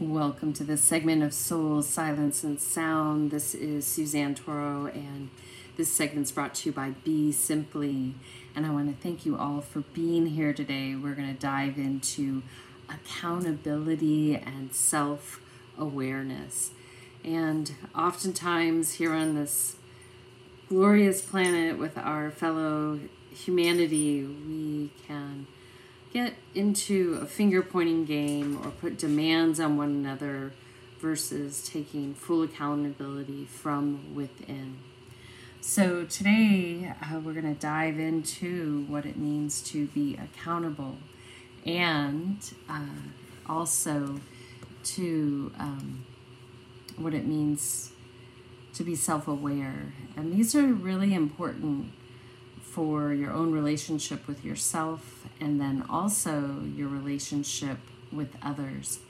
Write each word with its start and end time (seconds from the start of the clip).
Welcome 0.00 0.52
to 0.52 0.62
this 0.62 0.84
segment 0.84 1.24
of 1.24 1.34
Soul, 1.34 1.82
Silence, 1.82 2.44
and 2.44 2.60
Sound. 2.60 3.32
This 3.32 3.52
is 3.52 3.84
Suzanne 3.84 4.36
Toro, 4.36 4.86
and 4.86 5.28
this 5.76 5.90
segment's 5.90 6.30
brought 6.30 6.54
to 6.54 6.68
you 6.68 6.72
by 6.72 6.90
Be 7.02 7.32
Simply. 7.32 8.14
And 8.54 8.64
I 8.64 8.70
want 8.70 8.94
to 8.94 9.02
thank 9.02 9.26
you 9.26 9.36
all 9.36 9.60
for 9.60 9.80
being 9.80 10.26
here 10.28 10.52
today. 10.52 10.94
We're 10.94 11.16
going 11.16 11.34
to 11.34 11.40
dive 11.40 11.78
into 11.78 12.44
accountability 12.88 14.36
and 14.36 14.72
self 14.72 15.40
awareness. 15.76 16.70
And 17.24 17.74
oftentimes, 17.92 18.94
here 18.94 19.12
on 19.12 19.34
this 19.34 19.74
glorious 20.68 21.20
planet 21.20 21.76
with 21.76 21.98
our 21.98 22.30
fellow 22.30 23.00
humanity, 23.32 24.24
we 24.24 24.92
can 25.08 25.48
get 26.12 26.34
into 26.54 27.18
a 27.22 27.26
finger 27.26 27.62
pointing 27.62 28.04
game 28.04 28.58
or 28.64 28.70
put 28.70 28.98
demands 28.98 29.60
on 29.60 29.76
one 29.76 29.90
another 29.90 30.52
versus 30.98 31.68
taking 31.68 32.14
full 32.14 32.42
accountability 32.42 33.44
from 33.44 34.14
within. 34.14 34.78
So, 35.60 36.04
today 36.04 36.92
uh, 37.02 37.18
we're 37.18 37.34
going 37.34 37.54
to 37.54 37.60
dive 37.60 37.98
into 37.98 38.84
what 38.88 39.04
it 39.04 39.16
means 39.16 39.60
to 39.70 39.86
be 39.88 40.16
accountable 40.16 40.96
and 41.66 42.38
uh, 42.68 42.86
also 43.46 44.20
to 44.84 45.52
um, 45.58 46.06
what 46.96 47.12
it 47.12 47.26
means 47.26 47.92
to 48.74 48.84
be 48.84 48.94
self 48.94 49.28
aware. 49.28 49.92
And 50.16 50.32
these 50.32 50.54
are 50.54 50.62
really 50.62 51.12
important 51.12 51.92
for 52.78 53.12
your 53.12 53.32
own 53.32 53.50
relationship 53.50 54.28
with 54.28 54.44
yourself 54.44 55.26
and 55.40 55.60
then 55.60 55.84
also 55.90 56.62
your 56.76 56.86
relationship 56.86 57.76
with 58.12 58.28
others. 58.40 59.00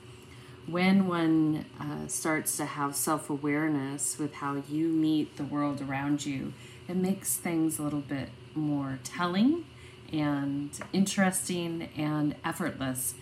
When 0.65 1.07
one 1.07 1.65
uh, 1.79 2.07
starts 2.07 2.57
to 2.57 2.65
have 2.65 2.95
self 2.95 3.29
awareness 3.29 4.17
with 4.17 4.33
how 4.33 4.63
you 4.67 4.87
meet 4.87 5.37
the 5.37 5.43
world 5.43 5.81
around 5.81 6.25
you, 6.25 6.53
it 6.87 6.95
makes 6.95 7.37
things 7.37 7.77
a 7.77 7.83
little 7.83 8.01
bit 8.01 8.29
more 8.55 8.97
telling 9.03 9.65
and 10.11 10.71
interesting 10.91 11.89
and 11.95 12.33
effortless 12.43 13.13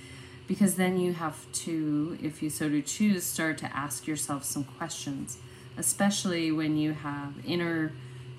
because 0.47 0.75
then 0.75 0.97
you 0.97 1.11
have 1.11 1.51
to, 1.65 2.17
if 2.23 2.41
you 2.41 2.49
so 2.49 2.69
to 2.69 2.81
choose, 2.81 3.25
start 3.25 3.57
to 3.57 3.75
ask 3.75 4.07
yourself 4.07 4.45
some 4.45 4.63
questions, 4.63 5.39
especially 5.77 6.53
when 6.53 6.77
you 6.77 6.93
have 6.93 7.33
inner 7.45 7.91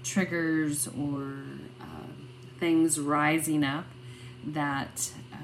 triggers 0.05 0.89
or 0.89 1.37
things 2.59 2.98
rising 2.98 3.64
up 3.64 3.87
that 4.45 5.11
uh, 5.33 5.37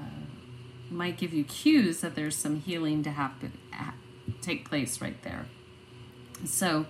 might 0.89 1.17
give 1.17 1.33
you 1.33 1.43
cues 1.43 2.01
that 2.01 2.15
there's 2.15 2.35
some 2.35 2.61
healing 2.61 3.03
to 3.03 3.11
have 3.11 3.39
to 3.39 3.49
take 4.41 4.67
place 4.67 5.01
right 5.01 5.21
there. 5.23 5.45
So, 6.45 6.85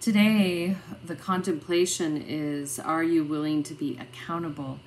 today, 0.00 0.76
the 1.04 1.16
contemplation 1.16 2.22
is 2.22 2.78
Are 2.78 3.02
you 3.02 3.24
willing 3.24 3.62
to 3.64 3.74
be 3.74 3.98
accountable? 3.98 4.80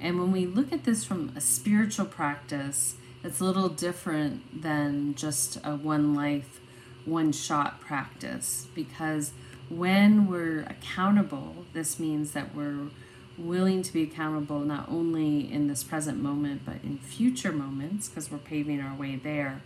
And 0.00 0.18
when 0.18 0.32
we 0.32 0.46
look 0.46 0.72
at 0.72 0.84
this 0.84 1.04
from 1.04 1.32
a 1.36 1.40
spiritual 1.40 2.06
practice, 2.06 2.96
it's 3.22 3.40
a 3.40 3.44
little 3.44 3.68
different 3.68 4.62
than 4.62 5.14
just 5.14 5.58
a 5.62 5.76
one 5.76 6.14
life, 6.14 6.60
one 7.04 7.32
shot 7.32 7.80
practice 7.80 8.66
because 8.74 9.32
when 9.68 10.26
we're 10.26 10.62
accountable, 10.62 11.66
this 11.72 11.98
means 12.00 12.32
that 12.32 12.54
we're 12.54 12.88
willing 13.40 13.82
to 13.82 13.92
be 13.92 14.02
accountable 14.02 14.60
not 14.60 14.88
only 14.88 15.50
in 15.50 15.66
this 15.66 15.82
present 15.82 16.22
moment 16.22 16.62
but 16.64 16.76
in 16.84 16.98
future 16.98 17.52
moments 17.52 18.08
because 18.08 18.30
we're 18.30 18.38
paving 18.38 18.80
our 18.80 18.94
way 18.94 19.16
there. 19.16 19.62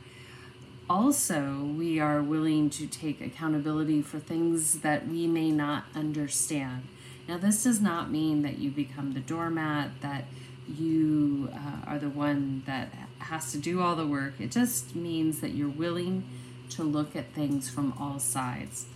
Also, 0.88 1.72
we 1.76 1.98
are 1.98 2.22
willing 2.22 2.68
to 2.68 2.86
take 2.86 3.20
accountability 3.20 4.02
for 4.02 4.18
things 4.18 4.80
that 4.80 5.08
we 5.08 5.26
may 5.26 5.50
not 5.50 5.84
understand. 5.94 6.82
Now, 7.26 7.38
this 7.38 7.64
does 7.64 7.80
not 7.80 8.10
mean 8.10 8.42
that 8.42 8.58
you 8.58 8.70
become 8.70 9.14
the 9.14 9.20
doormat, 9.20 10.02
that 10.02 10.26
you 10.68 11.50
uh, 11.54 11.90
are 11.90 11.98
the 11.98 12.10
one 12.10 12.62
that 12.66 12.90
has 13.18 13.50
to 13.52 13.58
do 13.58 13.80
all 13.80 13.96
the 13.96 14.06
work. 14.06 14.34
It 14.38 14.50
just 14.50 14.94
means 14.94 15.40
that 15.40 15.50
you're 15.50 15.68
willing 15.68 16.24
to 16.70 16.82
look 16.82 17.16
at 17.16 17.32
things 17.32 17.70
from 17.70 17.94
all 17.98 18.18
sides. 18.18 18.86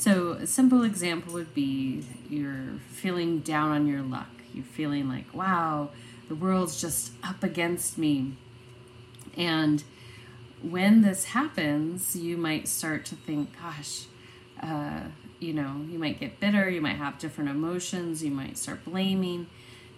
So, 0.00 0.30
a 0.30 0.46
simple 0.46 0.82
example 0.82 1.34
would 1.34 1.52
be 1.52 2.06
you're 2.30 2.78
feeling 2.88 3.40
down 3.40 3.70
on 3.70 3.86
your 3.86 4.00
luck. 4.00 4.30
You're 4.54 4.64
feeling 4.64 5.10
like, 5.10 5.34
wow, 5.34 5.90
the 6.26 6.34
world's 6.34 6.80
just 6.80 7.12
up 7.22 7.42
against 7.42 7.98
me. 7.98 8.32
And 9.36 9.84
when 10.62 11.02
this 11.02 11.26
happens, 11.26 12.16
you 12.16 12.38
might 12.38 12.66
start 12.66 13.04
to 13.06 13.14
think, 13.14 13.50
gosh, 13.60 14.06
uh, 14.62 15.00
you 15.38 15.52
know, 15.52 15.84
you 15.90 15.98
might 15.98 16.18
get 16.18 16.40
bitter, 16.40 16.70
you 16.70 16.80
might 16.80 16.96
have 16.96 17.18
different 17.18 17.50
emotions, 17.50 18.24
you 18.24 18.30
might 18.30 18.56
start 18.56 18.86
blaming. 18.86 19.48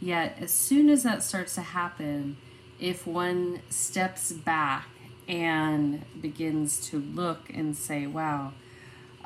Yet, 0.00 0.36
as 0.40 0.50
soon 0.50 0.90
as 0.90 1.04
that 1.04 1.22
starts 1.22 1.54
to 1.54 1.60
happen, 1.62 2.38
if 2.80 3.06
one 3.06 3.60
steps 3.70 4.32
back 4.32 4.88
and 5.28 6.04
begins 6.20 6.88
to 6.88 6.98
look 6.98 7.50
and 7.54 7.76
say, 7.76 8.08
wow, 8.08 8.52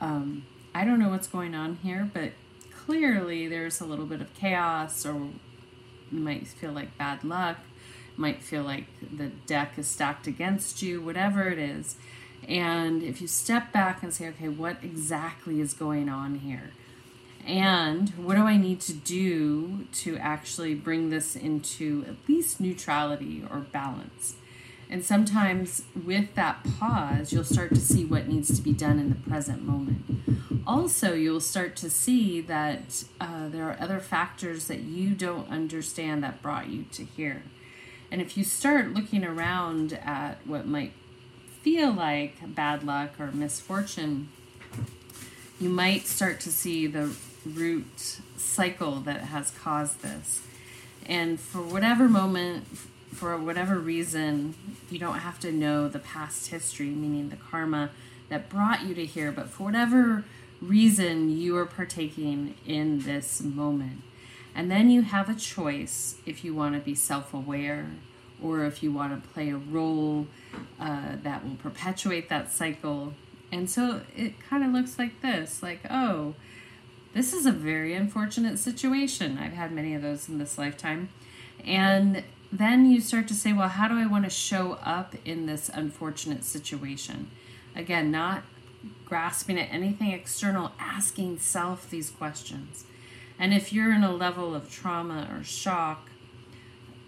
um, 0.00 0.44
I 0.76 0.84
don't 0.84 0.98
know 0.98 1.08
what's 1.08 1.26
going 1.26 1.54
on 1.54 1.76
here, 1.82 2.10
but 2.12 2.32
clearly 2.84 3.48
there's 3.48 3.80
a 3.80 3.86
little 3.86 4.04
bit 4.04 4.20
of 4.20 4.34
chaos, 4.34 5.06
or 5.06 5.28
might 6.10 6.46
feel 6.46 6.72
like 6.72 6.98
bad 6.98 7.24
luck, 7.24 7.56
might 8.14 8.42
feel 8.42 8.62
like 8.62 8.84
the 9.00 9.28
deck 9.46 9.78
is 9.78 9.86
stacked 9.88 10.26
against 10.26 10.82
you, 10.82 11.00
whatever 11.00 11.48
it 11.48 11.58
is. 11.58 11.96
And 12.46 13.02
if 13.02 13.22
you 13.22 13.26
step 13.26 13.72
back 13.72 14.02
and 14.02 14.12
say, 14.12 14.28
okay, 14.28 14.50
what 14.50 14.76
exactly 14.82 15.62
is 15.62 15.72
going 15.72 16.10
on 16.10 16.40
here? 16.40 16.72
And 17.46 18.10
what 18.10 18.34
do 18.34 18.42
I 18.42 18.58
need 18.58 18.82
to 18.82 18.92
do 18.92 19.86
to 20.02 20.18
actually 20.18 20.74
bring 20.74 21.08
this 21.08 21.34
into 21.34 22.04
at 22.06 22.16
least 22.28 22.60
neutrality 22.60 23.42
or 23.50 23.60
balance? 23.60 24.34
And 24.88 25.04
sometimes 25.04 25.82
with 26.04 26.34
that 26.34 26.64
pause, 26.78 27.32
you'll 27.32 27.44
start 27.44 27.70
to 27.70 27.80
see 27.80 28.04
what 28.04 28.28
needs 28.28 28.54
to 28.56 28.62
be 28.62 28.72
done 28.72 28.98
in 28.98 29.08
the 29.08 29.16
present 29.28 29.62
moment. 29.62 30.04
Also, 30.66 31.14
you'll 31.14 31.40
start 31.40 31.76
to 31.76 31.90
see 31.90 32.40
that 32.40 33.04
uh, 33.20 33.48
there 33.48 33.64
are 33.64 33.76
other 33.80 33.98
factors 33.98 34.66
that 34.68 34.80
you 34.80 35.10
don't 35.10 35.50
understand 35.50 36.22
that 36.22 36.42
brought 36.42 36.68
you 36.68 36.84
to 36.92 37.04
here. 37.04 37.42
And 38.10 38.20
if 38.20 38.36
you 38.36 38.44
start 38.44 38.94
looking 38.94 39.24
around 39.24 39.92
at 39.94 40.38
what 40.46 40.66
might 40.66 40.92
feel 41.60 41.92
like 41.92 42.54
bad 42.54 42.84
luck 42.84 43.18
or 43.18 43.32
misfortune, 43.32 44.28
you 45.60 45.68
might 45.68 46.06
start 46.06 46.38
to 46.40 46.52
see 46.52 46.86
the 46.86 47.10
root 47.44 48.20
cycle 48.36 49.00
that 49.00 49.22
has 49.22 49.50
caused 49.50 50.02
this. 50.02 50.42
And 51.06 51.40
for 51.40 51.60
whatever 51.62 52.08
moment, 52.08 52.66
for 53.16 53.36
whatever 53.38 53.78
reason, 53.78 54.54
you 54.90 54.98
don't 54.98 55.20
have 55.20 55.40
to 55.40 55.50
know 55.50 55.88
the 55.88 55.98
past 55.98 56.48
history, 56.48 56.88
meaning 56.88 57.30
the 57.30 57.36
karma 57.36 57.90
that 58.28 58.50
brought 58.50 58.84
you 58.84 58.94
to 58.94 59.06
here, 59.06 59.32
but 59.32 59.48
for 59.48 59.64
whatever 59.64 60.24
reason, 60.60 61.30
you 61.30 61.56
are 61.56 61.64
partaking 61.64 62.54
in 62.66 63.00
this 63.00 63.40
moment. 63.40 64.02
And 64.54 64.70
then 64.70 64.90
you 64.90 65.02
have 65.02 65.30
a 65.30 65.34
choice 65.34 66.16
if 66.26 66.44
you 66.44 66.54
want 66.54 66.74
to 66.74 66.80
be 66.80 66.94
self 66.94 67.32
aware 67.32 67.90
or 68.42 68.64
if 68.64 68.82
you 68.82 68.92
want 68.92 69.22
to 69.22 69.28
play 69.30 69.48
a 69.48 69.56
role 69.56 70.26
uh, 70.78 71.16
that 71.22 71.42
will 71.42 71.56
perpetuate 71.56 72.28
that 72.28 72.52
cycle. 72.52 73.14
And 73.50 73.70
so 73.70 74.02
it 74.14 74.34
kind 74.40 74.62
of 74.62 74.72
looks 74.72 74.98
like 74.98 75.22
this 75.22 75.62
like, 75.62 75.80
oh, 75.88 76.34
this 77.14 77.32
is 77.32 77.46
a 77.46 77.52
very 77.52 77.94
unfortunate 77.94 78.58
situation. 78.58 79.38
I've 79.38 79.54
had 79.54 79.72
many 79.72 79.94
of 79.94 80.02
those 80.02 80.28
in 80.28 80.36
this 80.36 80.58
lifetime. 80.58 81.08
And 81.64 82.22
then 82.52 82.90
you 82.90 83.00
start 83.00 83.28
to 83.28 83.34
say, 83.34 83.52
well, 83.52 83.68
how 83.68 83.88
do 83.88 83.94
I 83.94 84.06
want 84.06 84.24
to 84.24 84.30
show 84.30 84.78
up 84.82 85.14
in 85.24 85.46
this 85.46 85.70
unfortunate 85.72 86.44
situation? 86.44 87.30
Again, 87.74 88.10
not 88.10 88.42
grasping 89.04 89.58
at 89.58 89.72
anything 89.72 90.12
external, 90.12 90.72
asking 90.78 91.38
self 91.38 91.90
these 91.90 92.10
questions. 92.10 92.84
And 93.38 93.52
if 93.52 93.72
you're 93.72 93.92
in 93.92 94.02
a 94.02 94.12
level 94.12 94.54
of 94.54 94.70
trauma 94.70 95.28
or 95.36 95.44
shock, 95.44 96.10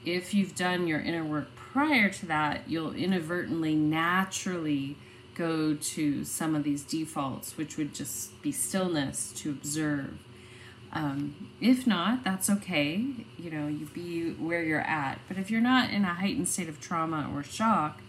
if 0.04 0.34
you've 0.34 0.54
done 0.54 0.86
your 0.86 1.00
inner 1.00 1.24
work 1.24 1.54
prior 1.54 2.10
to 2.10 2.26
that, 2.26 2.68
you'll 2.68 2.94
inadvertently, 2.94 3.74
naturally 3.74 4.96
go 5.34 5.74
to 5.74 6.24
some 6.24 6.54
of 6.54 6.64
these 6.64 6.82
defaults, 6.82 7.56
which 7.56 7.76
would 7.76 7.94
just 7.94 8.40
be 8.42 8.50
stillness 8.50 9.32
to 9.36 9.50
observe 9.50 10.18
um, 10.92 11.50
if 11.60 11.86
not, 11.86 12.24
that's 12.24 12.48
okay. 12.48 13.04
You 13.38 13.50
know, 13.50 13.68
you 13.68 13.86
be 13.86 14.32
where 14.32 14.62
you're 14.62 14.80
at. 14.80 15.20
But 15.28 15.36
if 15.36 15.50
you're 15.50 15.60
not 15.60 15.90
in 15.90 16.04
a 16.04 16.14
heightened 16.14 16.48
state 16.48 16.68
of 16.68 16.80
trauma 16.80 17.30
or 17.34 17.42
shock, 17.42 18.00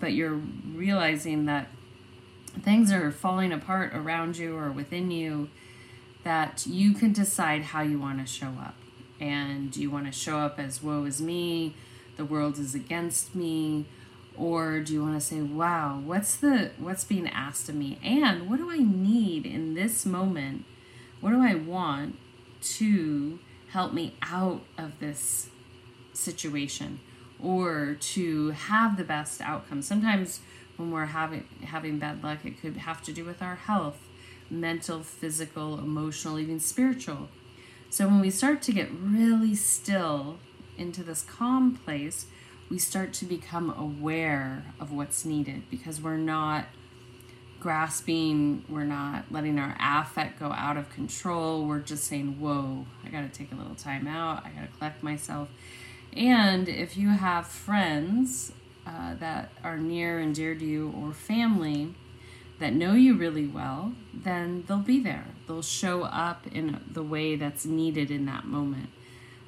but 0.00 0.12
you're 0.12 0.40
realizing 0.74 1.46
that 1.46 1.68
things 2.60 2.90
are 2.90 3.10
falling 3.10 3.52
apart 3.52 3.94
around 3.94 4.36
you 4.36 4.56
or 4.56 4.70
within 4.70 5.10
you, 5.10 5.48
that 6.24 6.66
you 6.66 6.92
can 6.92 7.12
decide 7.12 7.62
how 7.62 7.82
you 7.82 7.98
want 7.98 8.18
to 8.18 8.26
show 8.26 8.48
up. 8.60 8.74
And 9.20 9.70
do 9.70 9.80
you 9.80 9.90
want 9.90 10.06
to 10.06 10.12
show 10.12 10.38
up 10.38 10.58
as 10.58 10.82
woe 10.82 11.04
is 11.04 11.20
me, 11.20 11.74
the 12.16 12.24
world 12.24 12.58
is 12.58 12.74
against 12.74 13.34
me, 13.34 13.86
or 14.38 14.80
do 14.80 14.92
you 14.92 15.02
want 15.02 15.14
to 15.14 15.20
say 15.20 15.40
wow 15.40 16.00
what's 16.04 16.36
the 16.36 16.70
what's 16.78 17.04
being 17.04 17.26
asked 17.28 17.68
of 17.68 17.74
me 17.74 17.98
and 18.02 18.48
what 18.48 18.58
do 18.58 18.70
i 18.70 18.78
need 18.78 19.44
in 19.44 19.74
this 19.74 20.06
moment 20.06 20.64
what 21.20 21.30
do 21.30 21.40
i 21.40 21.54
want 21.54 22.16
to 22.60 23.38
help 23.70 23.92
me 23.92 24.14
out 24.22 24.62
of 24.76 24.98
this 24.98 25.50
situation 26.12 27.00
or 27.40 27.96
to 28.00 28.50
have 28.50 28.96
the 28.96 29.04
best 29.04 29.40
outcome? 29.40 29.82
Sometimes 29.82 30.40
when 30.76 30.90
we're 30.90 31.06
having 31.06 31.44
having 31.64 31.98
bad 31.98 32.22
luck 32.22 32.44
it 32.44 32.60
could 32.60 32.76
have 32.78 33.02
to 33.02 33.12
do 33.12 33.24
with 33.24 33.42
our 33.42 33.56
health 33.56 33.98
mental 34.50 35.02
physical 35.02 35.78
emotional 35.78 36.38
even 36.38 36.60
spiritual. 36.60 37.28
So 37.90 38.06
when 38.06 38.20
we 38.20 38.30
start 38.30 38.62
to 38.62 38.72
get 38.72 38.88
really 38.92 39.54
still 39.54 40.38
into 40.76 41.02
this 41.02 41.22
calm 41.22 41.74
place 41.84 42.26
we 42.70 42.78
start 42.78 43.12
to 43.14 43.24
become 43.24 43.70
aware 43.70 44.62
of 44.78 44.92
what's 44.92 45.24
needed 45.24 45.62
because 45.70 46.00
we're 46.00 46.16
not 46.16 46.66
grasping, 47.60 48.64
we're 48.68 48.84
not 48.84 49.24
letting 49.30 49.58
our 49.58 49.76
affect 49.80 50.38
go 50.38 50.52
out 50.52 50.76
of 50.76 50.90
control. 50.90 51.66
We're 51.66 51.80
just 51.80 52.04
saying, 52.04 52.40
Whoa, 52.40 52.86
I 53.04 53.08
got 53.08 53.22
to 53.22 53.28
take 53.28 53.52
a 53.52 53.54
little 53.54 53.74
time 53.74 54.06
out, 54.06 54.44
I 54.44 54.50
got 54.50 54.72
to 54.72 54.78
collect 54.78 55.02
myself. 55.02 55.48
And 56.12 56.68
if 56.68 56.96
you 56.96 57.08
have 57.10 57.46
friends 57.46 58.52
uh, 58.86 59.14
that 59.16 59.50
are 59.62 59.76
near 59.76 60.18
and 60.18 60.34
dear 60.34 60.54
to 60.54 60.64
you 60.64 60.94
or 60.96 61.12
family 61.12 61.94
that 62.58 62.72
know 62.72 62.94
you 62.94 63.14
really 63.14 63.46
well, 63.46 63.92
then 64.12 64.64
they'll 64.66 64.78
be 64.78 65.00
there. 65.00 65.26
They'll 65.46 65.62
show 65.62 66.02
up 66.04 66.46
in 66.46 66.80
the 66.90 67.02
way 67.02 67.36
that's 67.36 67.64
needed 67.64 68.10
in 68.10 68.26
that 68.26 68.44
moment. 68.44 68.90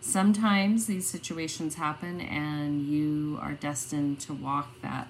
Sometimes 0.00 0.86
these 0.86 1.06
situations 1.06 1.74
happen 1.74 2.20
and 2.20 2.86
you 2.86 3.38
are 3.42 3.52
destined 3.52 4.20
to 4.20 4.32
walk 4.32 4.80
that 4.82 5.08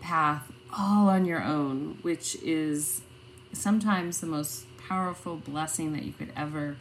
path 0.00 0.50
all 0.76 1.08
on 1.08 1.24
your 1.24 1.42
own, 1.42 1.98
which 2.02 2.36
is 2.36 3.02
sometimes 3.52 4.20
the 4.20 4.26
most 4.26 4.66
powerful 4.88 5.36
blessing 5.36 5.92
that 5.92 6.02
you 6.02 6.12
could 6.12 6.32
ever 6.36 6.76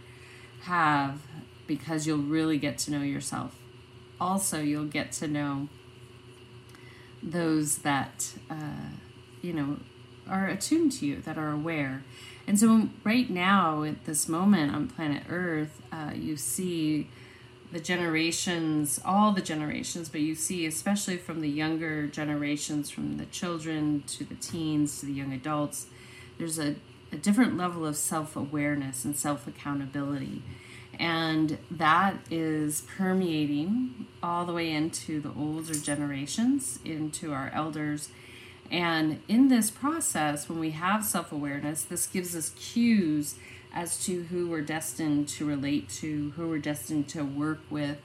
have 0.62 1.22
because 1.68 2.06
you'll 2.08 2.18
really 2.18 2.58
get 2.58 2.78
to 2.78 2.92
know 2.92 3.02
yourself. 3.02 3.56
Also, 4.20 4.60
you'll 4.60 4.86
get 4.86 5.12
to 5.14 5.28
know 5.28 5.68
those 7.22 7.80
that, 7.80 8.34
uh, 8.50 8.90
you 9.42 9.54
know, 9.54 9.78
are 10.28 10.48
attuned 10.48 10.92
to 10.94 11.06
you, 11.06 11.22
that 11.22 11.38
are 11.38 11.52
aware. 11.52 12.04
And 12.48 12.60
so, 12.60 12.90
right 13.04 13.30
now, 13.30 13.84
at 13.84 14.06
this 14.06 14.28
moment 14.28 14.74
on 14.74 14.88
planet 14.88 15.24
Earth, 15.30 15.82
uh, 15.92 16.12
you 16.14 16.36
see 16.36 17.10
the 17.74 17.80
generations, 17.80 19.02
all 19.04 19.32
the 19.32 19.42
generations, 19.42 20.08
but 20.08 20.22
you 20.22 20.36
see, 20.36 20.68
especially 20.68 21.18
from 21.18 21.42
the 21.42 21.50
younger 21.50 22.06
generations, 22.06 22.92
from 22.92 23.18
the 23.18 23.26
children 23.26 24.04
to 24.06 24.24
the 24.24 24.36
teens 24.36 25.00
to 25.00 25.08
the 25.08 25.12
young 25.12 25.34
adults, 25.34 25.88
there's 26.38 26.60
a, 26.60 26.76
a 27.12 27.16
different 27.16 27.58
level 27.58 27.84
of 27.84 27.98
self 27.98 28.36
awareness 28.36 29.04
and 29.04 29.18
self 29.18 29.48
accountability. 29.48 30.44
And 31.00 31.58
that 31.72 32.18
is 32.30 32.82
permeating 32.96 34.06
all 34.22 34.46
the 34.46 34.54
way 34.54 34.70
into 34.70 35.20
the 35.20 35.32
older 35.36 35.74
generations, 35.74 36.78
into 36.86 37.34
our 37.34 37.50
elders. 37.56 38.10
And 38.70 39.20
in 39.28 39.48
this 39.48 39.72
process, 39.72 40.48
when 40.48 40.60
we 40.60 40.72
have 40.72 41.04
self 41.04 41.32
awareness, 41.32 41.82
this 41.82 42.06
gives 42.06 42.36
us 42.36 42.52
cues 42.52 43.34
as 43.74 44.04
to 44.06 44.24
who 44.24 44.48
we're 44.48 44.62
destined 44.62 45.28
to 45.28 45.46
relate 45.46 45.90
to, 45.90 46.32
who 46.32 46.48
we're 46.48 46.60
destined 46.60 47.08
to 47.10 47.24
work 47.24 47.60
with, 47.70 47.98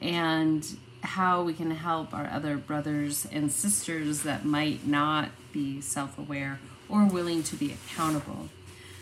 and 0.00 0.76
how 1.02 1.42
we 1.42 1.52
can 1.52 1.70
help 1.70 2.14
our 2.14 2.28
other 2.30 2.56
brothers 2.56 3.26
and 3.30 3.52
sisters 3.52 4.22
that 4.22 4.44
might 4.44 4.86
not 4.86 5.30
be 5.52 5.80
self 5.80 6.18
aware 6.18 6.60
or 6.88 7.04
willing 7.06 7.42
to 7.42 7.56
be 7.56 7.72
accountable. 7.72 8.48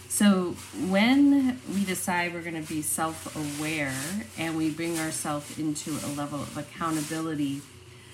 So, 0.08 0.56
when 0.88 1.60
we 1.72 1.84
decide 1.84 2.34
we're 2.34 2.42
going 2.42 2.62
to 2.62 2.68
be 2.68 2.82
self 2.82 3.34
aware 3.34 3.94
and 4.36 4.56
we 4.56 4.70
bring 4.70 4.98
ourselves 4.98 5.58
into 5.58 5.92
a 6.04 6.08
level 6.08 6.42
of 6.42 6.56
accountability, 6.56 7.62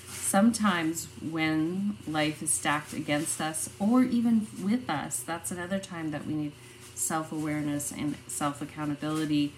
sometimes 0.09 1.09
when 1.21 1.97
life 2.07 2.43
is 2.43 2.51
stacked 2.51 2.93
against 2.93 3.41
us 3.41 3.71
or 3.79 4.03
even 4.05 4.47
with 4.63 4.89
us, 4.89 5.21
that's 5.21 5.51
another 5.51 5.79
time 5.79 6.11
that 6.11 6.27
we 6.27 6.35
need 6.35 6.53
self 6.99 7.33
awareness 7.33 7.93
and 7.93 8.17
self 8.27 8.61
accountability 8.61 9.53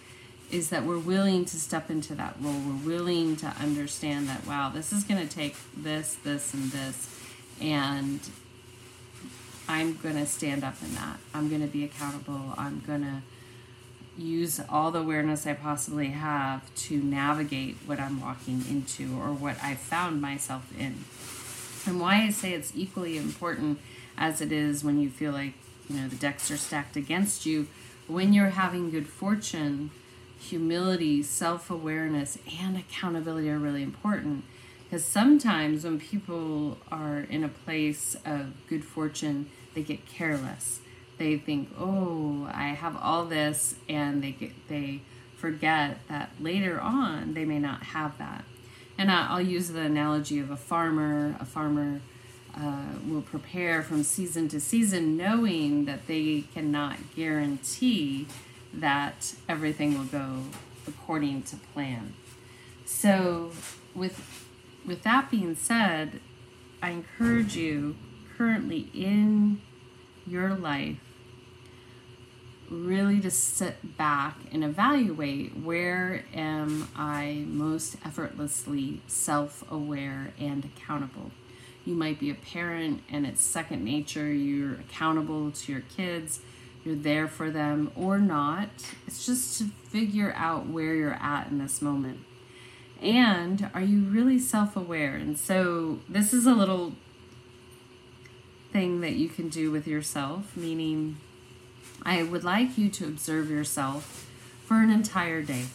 is 0.51 0.71
that 0.71 0.85
we're 0.85 0.99
willing 0.99 1.45
to 1.45 1.57
step 1.57 1.91
into 1.91 2.15
that 2.17 2.35
role. 2.41 2.61
We're 2.67 2.97
willing 2.97 3.37
to 3.37 3.47
understand 3.47 4.29
that, 4.29 4.47
wow, 4.47 4.71
this 4.75 4.93
is 4.93 5.05
going 5.05 5.27
to 5.27 5.33
take 5.33 5.57
this, 5.77 6.17
this, 6.25 6.53
and 6.53 6.73
this. 6.73 7.17
And 7.61 8.21
I'm 9.69 9.97
going 9.99 10.17
to 10.17 10.27
stand 10.27 10.65
up 10.65 10.75
in 10.83 10.95
that. 10.97 11.19
I'm 11.33 11.49
going 11.49 11.61
to 11.61 11.69
be 11.69 11.85
accountable. 11.85 12.55
I'm 12.57 12.83
going 12.85 13.03
to 13.03 13.23
use 14.21 14.61
all 14.69 14.91
the 14.91 14.99
awareness 14.99 15.47
I 15.47 15.55
possibly 15.55 16.09
have 16.09 16.75
to 16.75 17.01
navigate 17.01 17.77
what 17.87 18.01
I'm 18.01 18.21
walking 18.21 18.65
into 18.69 19.17
or 19.19 19.33
what 19.33 19.63
I 19.63 19.77
found 19.77 20.21
myself 20.21 20.67
in. 20.79 21.05
And 21.87 22.01
why 22.01 22.23
I 22.25 22.31
say 22.31 22.53
it's 22.53 22.73
equally 22.75 23.17
important 23.17 23.79
as 24.19 24.41
it 24.41 24.51
is 24.53 24.83
when 24.83 25.01
you 25.01 25.09
feel 25.09 25.33
like 25.33 25.55
you 25.91 26.01
know 26.01 26.09
the 26.09 26.17
decks 26.17 26.51
are 26.51 26.57
stacked 26.57 26.97
against 26.97 27.45
you. 27.45 27.67
When 28.07 28.33
you're 28.33 28.51
having 28.51 28.91
good 28.91 29.09
fortune 29.09 29.91
humility 30.39 31.23
self-awareness 31.23 32.39
and 32.61 32.77
accountability 32.77 33.51
are 33.51 33.59
really 33.59 33.83
important. 33.83 34.45
Because 34.85 35.05
sometimes 35.05 35.85
when 35.85 36.01
people 36.01 36.79
are 36.91 37.21
in 37.21 37.45
a 37.45 37.49
place 37.49 38.17
of 38.25 38.53
good 38.69 38.85
fortune 38.85 39.51
they 39.75 39.83
get 39.83 40.07
careless. 40.07 40.81
They 41.19 41.37
think 41.37 41.69
oh 41.79 42.49
i 42.53 42.69
have 42.69 42.97
all 42.97 43.27
this 43.27 43.75
and 43.89 44.23
they 44.23 44.33
get 44.33 44.53
they 44.69 45.03
forget 45.37 45.99
that 46.09 46.31
later 46.41 46.81
on 46.81 47.35
they 47.35 47.45
may 47.45 47.59
not 47.59 47.83
have 47.83 48.17
that. 48.19 48.45
And 48.97 49.11
i'll 49.11 49.41
use 49.41 49.69
the 49.69 49.81
analogy 49.81 50.39
of 50.39 50.51
a 50.51 50.57
farmer. 50.57 51.37
A 51.39 51.45
farmer 51.45 52.01
uh, 52.57 52.99
will 53.09 53.23
prepare 53.23 53.83
from 53.83 54.03
season 54.03 54.49
to 54.49 54.61
season, 54.61 55.17
knowing 55.17 55.85
that 55.85 56.07
they 56.07 56.45
cannot 56.55 56.97
guarantee 57.15 58.27
that 58.73 59.35
everything 59.49 59.97
will 59.97 60.05
go 60.05 60.45
according 60.87 61.43
to 61.43 61.57
plan. 61.57 62.15
So, 62.85 63.53
with 63.95 64.47
with 64.87 65.03
that 65.03 65.31
being 65.31 65.55
said, 65.55 66.21
I 66.83 66.91
encourage 66.91 67.57
you 67.57 67.97
currently 68.37 68.91
in 68.95 69.61
your 70.27 70.55
life 70.55 70.97
really 72.71 73.21
to 73.21 73.31
sit 73.31 73.97
back 73.99 74.37
and 74.53 74.63
evaluate 74.63 75.57
where 75.57 76.25
am 76.33 76.89
I 76.95 77.45
most 77.49 77.97
effortlessly 78.05 79.03
self-aware 79.09 80.33
and 80.39 80.65
accountable 80.65 81.33
you 81.85 81.95
might 81.95 82.21
be 82.21 82.31
a 82.31 82.35
parent 82.35 83.03
and 83.11 83.27
it's 83.27 83.43
second 83.43 83.85
nature. 83.85 84.33
You're 84.33 84.75
accountable 84.75 85.51
to 85.51 85.73
your 85.73 85.83
kids, 85.83 86.41
you're 86.85 86.95
there 86.95 87.29
for 87.29 87.51
them 87.51 87.91
or 87.95 88.19
not. 88.19 88.69
It's 89.07 89.27
just 89.27 89.59
to 89.59 89.65
figure 89.89 90.33
out 90.37 90.67
where 90.67 90.95
you're 90.95 91.19
at 91.21 91.49
in 91.49 91.59
this 91.59 91.83
moment. 91.83 92.21
And 93.03 93.71
are 93.73 93.81
you 93.81 94.03
really 94.03 94.39
self 94.39 94.77
aware? 94.77 95.15
And 95.15 95.39
so, 95.39 96.01
this 96.09 96.35
is 96.35 96.47
a 96.47 96.53
little 96.53 96.93
thing 98.73 99.01
that 99.01 99.13
you 99.13 99.29
can 99.29 99.49
do 99.49 99.71
with 99.71 99.87
yourself, 99.87 100.57
meaning, 100.57 101.17
I 102.03 102.23
would 102.23 102.45
like 102.45 102.79
you 102.79 102.89
to 102.91 103.07
observe 103.07 103.51
yourself 103.51 104.29
for 104.65 104.77
an 104.77 104.91
entire 104.91 105.43
day. 105.43 105.67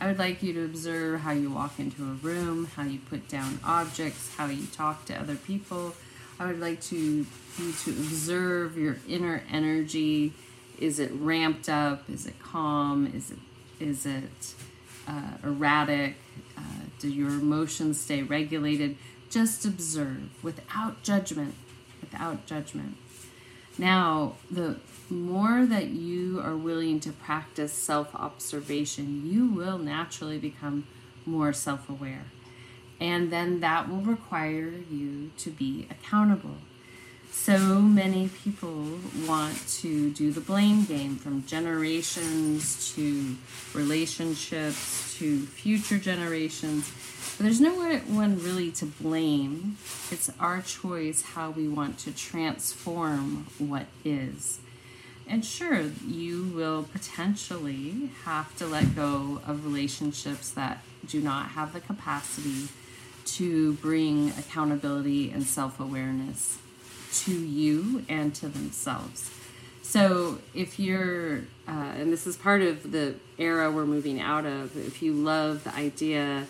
I 0.00 0.06
would 0.06 0.18
like 0.18 0.42
you 0.42 0.52
to 0.54 0.64
observe 0.64 1.20
how 1.20 1.32
you 1.32 1.50
walk 1.50 1.80
into 1.80 2.02
a 2.02 2.14
room, 2.14 2.66
how 2.76 2.84
you 2.84 3.00
put 3.00 3.28
down 3.28 3.58
objects, 3.64 4.34
how 4.36 4.46
you 4.46 4.66
talk 4.66 5.04
to 5.06 5.14
other 5.14 5.34
people. 5.34 5.94
I 6.38 6.46
would 6.46 6.60
like 6.60 6.80
to 6.82 6.96
you 6.96 7.26
to 7.58 7.90
observe 7.90 8.78
your 8.78 8.98
inner 9.08 9.42
energy. 9.50 10.32
Is 10.78 11.00
it 11.00 11.10
ramped 11.12 11.68
up? 11.68 12.08
Is 12.08 12.26
it 12.26 12.38
calm? 12.40 13.08
Is 13.12 13.32
it 13.32 13.38
is 13.80 14.06
it 14.06 14.54
uh, 15.08 15.32
erratic? 15.42 16.14
Uh, 16.56 16.60
do 17.00 17.08
your 17.08 17.30
emotions 17.30 18.00
stay 18.00 18.22
regulated? 18.22 18.96
Just 19.30 19.64
observe 19.64 20.30
without 20.44 21.02
judgment. 21.02 21.54
Without 22.00 22.46
judgment. 22.46 22.96
Now, 23.76 24.34
the 24.50 24.78
more 25.10 25.66
that 25.66 25.88
you 25.88 26.40
are 26.40 26.56
willing 26.56 27.00
to 27.00 27.12
practice 27.12 27.72
self 27.72 28.14
observation, 28.14 29.22
you 29.26 29.46
will 29.48 29.78
naturally 29.78 30.38
become 30.38 30.86
more 31.26 31.52
self 31.52 31.88
aware. 31.88 32.24
And 33.00 33.30
then 33.32 33.60
that 33.60 33.88
will 33.88 34.00
require 34.00 34.72
you 34.90 35.30
to 35.38 35.50
be 35.50 35.86
accountable. 35.90 36.56
so 37.30 37.80
many 37.80 38.28
people 38.28 38.98
want 39.26 39.56
to 39.68 40.10
do 40.10 40.32
the 40.32 40.40
blame 40.40 40.84
game 40.84 41.16
from 41.16 41.44
generations 41.46 42.92
to 42.94 43.36
relationships 43.74 45.14
to 45.18 45.46
future 45.46 45.98
generations. 45.98 46.90
But 47.36 47.44
there's 47.44 47.60
no 47.60 47.74
one 47.74 48.42
really 48.42 48.72
to 48.72 48.86
blame. 48.86 49.76
It's 50.10 50.30
our 50.40 50.62
choice 50.62 51.22
how 51.22 51.50
we 51.50 51.68
want 51.68 51.98
to 52.00 52.12
transform 52.12 53.46
what 53.58 53.86
is. 54.04 54.58
And 55.28 55.44
sure, 55.44 55.82
you 56.06 56.44
will 56.54 56.84
potentially 56.84 58.10
have 58.24 58.56
to 58.56 58.66
let 58.66 58.96
go 58.96 59.42
of 59.46 59.66
relationships 59.66 60.50
that 60.52 60.82
do 61.06 61.20
not 61.20 61.50
have 61.50 61.74
the 61.74 61.80
capacity 61.80 62.68
to 63.26 63.74
bring 63.74 64.30
accountability 64.30 65.30
and 65.30 65.44
self 65.44 65.78
awareness 65.78 66.58
to 67.24 67.32
you 67.32 68.06
and 68.08 68.34
to 68.36 68.48
themselves. 68.48 69.30
So, 69.82 70.38
if 70.54 70.78
you're, 70.78 71.40
uh, 71.66 71.92
and 71.96 72.10
this 72.10 72.26
is 72.26 72.36
part 72.36 72.62
of 72.62 72.90
the 72.90 73.14
era 73.38 73.70
we're 73.70 73.86
moving 73.86 74.20
out 74.20 74.46
of, 74.46 74.76
if 74.76 75.02
you 75.02 75.12
love 75.12 75.64
the 75.64 75.74
idea 75.74 76.46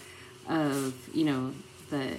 of, 0.48 0.94
you 1.12 1.24
know, 1.24 1.52
the 1.90 2.16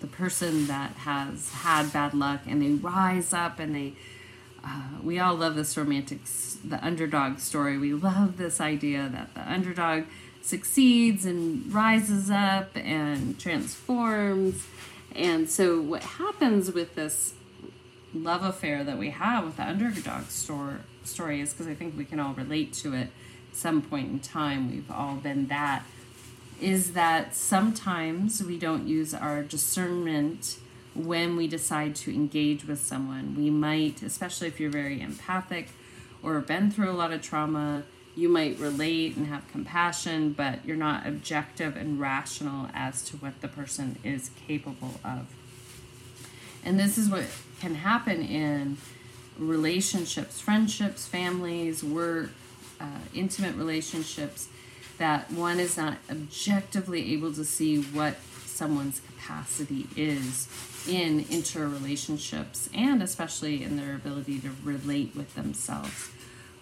the 0.00 0.06
person 0.06 0.66
that 0.66 0.90
has 0.92 1.50
had 1.50 1.90
bad 1.90 2.12
luck 2.12 2.42
and 2.46 2.60
they 2.60 2.70
rise 2.72 3.32
up 3.32 3.58
and 3.58 3.74
they 3.74 3.94
uh, 4.66 4.82
we 5.02 5.18
all 5.18 5.34
love 5.34 5.54
this 5.54 5.76
romantic 5.76 6.18
the 6.64 6.84
underdog 6.84 7.38
story 7.38 7.78
we 7.78 7.92
love 7.92 8.36
this 8.36 8.60
idea 8.60 9.08
that 9.12 9.32
the 9.34 9.52
underdog 9.52 10.04
succeeds 10.42 11.24
and 11.24 11.72
rises 11.72 12.30
up 12.30 12.70
and 12.76 13.38
transforms 13.38 14.66
and 15.16 15.48
so, 15.48 15.80
what 15.80 16.02
happens 16.02 16.72
with 16.72 16.94
this 16.94 17.32
love 18.12 18.42
affair 18.42 18.84
that 18.84 18.98
we 18.98 19.10
have 19.10 19.44
with 19.44 19.56
the 19.56 19.62
underdog 19.62 20.26
store, 20.26 20.80
story 21.04 21.40
is 21.40 21.52
because 21.52 21.66
I 21.66 21.74
think 21.74 21.96
we 21.96 22.04
can 22.04 22.20
all 22.20 22.34
relate 22.34 22.74
to 22.74 22.92
it 22.92 23.08
at 23.50 23.56
some 23.56 23.80
point 23.80 24.10
in 24.10 24.18
time. 24.18 24.70
We've 24.70 24.90
all 24.90 25.14
been 25.14 25.46
that. 25.46 25.84
Is 26.60 26.92
that 26.92 27.34
sometimes 27.34 28.42
we 28.42 28.58
don't 28.58 28.86
use 28.86 29.14
our 29.14 29.42
discernment 29.42 30.58
when 30.96 31.36
we 31.36 31.46
decide 31.46 31.94
to 31.96 32.14
engage 32.14 32.66
with 32.66 32.80
someone. 32.80 33.34
We 33.36 33.50
might, 33.50 34.02
especially 34.02 34.48
if 34.48 34.58
you're 34.58 34.70
very 34.70 35.00
empathic 35.00 35.68
or 36.22 36.40
been 36.40 36.70
through 36.70 36.90
a 36.90 36.92
lot 36.92 37.12
of 37.12 37.22
trauma, 37.22 37.84
you 38.16 38.28
might 38.28 38.58
relate 38.58 39.16
and 39.16 39.26
have 39.26 39.46
compassion, 39.52 40.32
but 40.32 40.64
you're 40.64 40.76
not 40.76 41.06
objective 41.06 41.76
and 41.76 42.00
rational 42.00 42.68
as 42.72 43.02
to 43.10 43.16
what 43.18 43.40
the 43.42 43.48
person 43.48 43.98
is 44.02 44.30
capable 44.46 44.98
of. 45.04 45.26
And 46.64 46.80
this 46.80 46.96
is 46.96 47.08
what 47.08 47.24
can 47.60 47.76
happen 47.76 48.22
in 48.22 48.78
relationships, 49.38 50.40
friendships, 50.40 51.06
families, 51.06 51.84
work, 51.84 52.30
uh, 52.80 53.00
intimate 53.14 53.54
relationships, 53.54 54.48
that 54.98 55.30
one 55.30 55.60
is 55.60 55.76
not 55.76 55.98
objectively 56.10 57.12
able 57.12 57.32
to 57.34 57.44
see 57.44 57.82
what 57.82 58.16
someone's 58.56 59.00
capacity 59.00 59.86
is 59.96 60.48
in 60.88 61.24
interrelationships 61.24 62.68
and 62.74 63.02
especially 63.02 63.62
in 63.62 63.76
their 63.76 63.94
ability 63.94 64.38
to 64.40 64.50
relate 64.64 65.14
with 65.14 65.34
themselves 65.34 66.10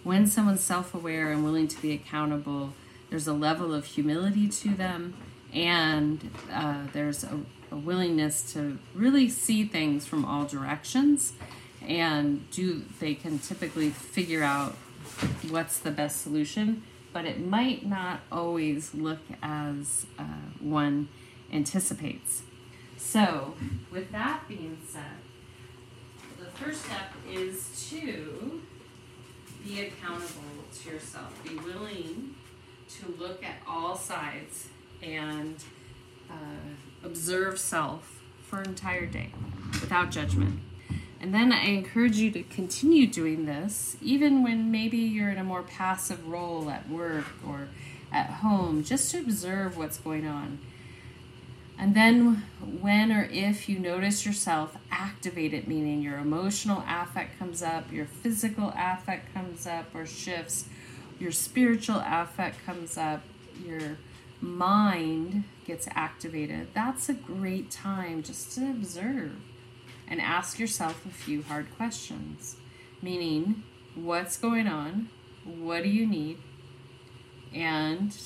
when 0.05 0.27
someone's 0.27 0.61
self 0.61 0.95
aware 0.95 1.33
and 1.33 1.43
willing 1.43 1.67
to 1.67 1.83
be 1.83 1.93
accountable, 1.93 2.75
there's 3.11 3.27
a 3.27 3.33
level 3.33 3.75
of 3.75 3.87
humility 3.87 4.49
to 4.49 4.69
them, 4.69 5.15
and 5.53 6.31
uh, 6.53 6.87
there's 6.93 7.25
a, 7.25 7.41
a, 7.73 7.77
willingness 7.77 8.53
to 8.53 8.79
really 8.95 9.29
see 9.29 9.65
things 9.65 10.07
from 10.07 10.25
all 10.25 10.45
directions. 10.45 11.33
And 11.87 12.51
do 12.51 12.83
they 13.01 13.15
can 13.15 13.39
typically 13.39 13.91
figure 13.91 14.43
out 14.43 14.73
what's 15.51 15.79
the 15.79 15.91
best 15.91 16.23
solution, 16.23 16.83
but 17.13 17.25
it 17.25 17.45
might 17.45 17.85
not 17.85 18.21
always 18.31 18.95
look 18.95 19.21
as 19.43 20.07
uh, 20.19 20.23
one 20.61 21.09
anticipates. 21.53 22.43
So, 22.97 23.55
with 23.91 24.11
that 24.13 24.49
being 24.49 24.79
said, 24.89 25.03
the 26.39 26.47
first 26.47 26.85
step 26.85 27.13
is 27.31 27.89
to 27.91 28.63
be 29.65 29.83
accountable 29.83 30.65
to 30.83 30.91
yourself. 30.91 31.43
Be 31.45 31.57
willing 31.57 32.35
to 32.89 33.15
look 33.19 33.43
at 33.45 33.57
all 33.67 33.97
sides 33.97 34.69
and 35.03 35.57
uh, 36.31 36.35
observe 37.05 37.59
self 37.59 38.21
for 38.43 38.61
an 38.61 38.71
entire 38.71 39.07
day 39.07 39.31
without 39.81 40.11
judgment. 40.11 40.61
And 41.21 41.33
then 41.33 41.53
I 41.53 41.67
encourage 41.69 42.17
you 42.17 42.31
to 42.33 42.43
continue 42.43 43.07
doing 43.07 43.47
this, 43.47 43.97
even 44.03 44.43
when 44.43 44.71
maybe 44.71 44.99
you're 44.99 45.31
in 45.31 45.39
a 45.39 45.45
more 45.45 45.63
passive 45.63 46.29
role 46.29 46.69
at 46.69 46.89
work 46.89 47.25
or 47.47 47.69
at 48.13 48.27
home, 48.27 48.85
just 48.85 49.11
to 49.13 49.21
observe 49.21 49.79
what's 49.79 49.97
going 49.99 50.27
on. 50.27 50.59
And 51.79 51.95
then, 51.95 52.45
when 52.81 53.11
or 53.11 53.25
if 53.25 53.69
you 53.69 53.79
notice 53.79 54.25
yourself 54.25 54.77
activated, 54.91 55.67
meaning 55.67 56.03
your 56.03 56.19
emotional 56.19 56.85
affect 56.87 57.39
comes 57.39 57.63
up, 57.63 57.91
your 57.93 58.07
physical 58.07 58.73
affect 58.77 59.35
comes 59.35 59.67
up 59.67 59.87
or 59.95 60.07
shifts, 60.07 60.67
your 61.19 61.33
spiritual 61.33 62.03
affect 62.05 62.65
comes 62.65 62.97
up, 62.97 63.23
your 63.65 63.99
mind 64.41 65.45
gets 65.65 65.89
activated, 65.93 66.69
that's 66.75 67.09
a 67.09 67.15
great 67.15 67.71
time 67.71 68.23
just 68.23 68.53
to 68.53 68.71
observe 68.71 69.33
and 70.07 70.21
ask 70.21 70.59
yourself 70.59 71.05
a 71.07 71.11
few 71.11 71.43
hard 71.43 71.67
questions. 71.77 72.57
Meaning, 73.03 73.63
what's 73.95 74.37
going 74.37 74.67
on? 74.67 75.09
What 75.45 75.83
do 75.83 75.89
you 75.89 76.07
need? 76.07 76.39
And 77.55 78.17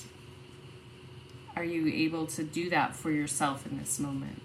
are 1.59 1.65
you 1.65 1.89
able 1.89 2.25
to 2.25 2.45
do 2.45 2.71
that 2.71 2.95
for 2.95 3.11
yourself 3.11 3.67
in 3.67 3.79
this 3.79 3.99
moment? 3.99 4.41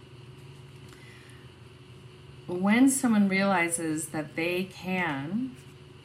When 2.47 2.89
someone 2.89 3.29
realizes 3.29 4.07
that 4.07 4.35
they 4.35 4.63
can 4.63 5.55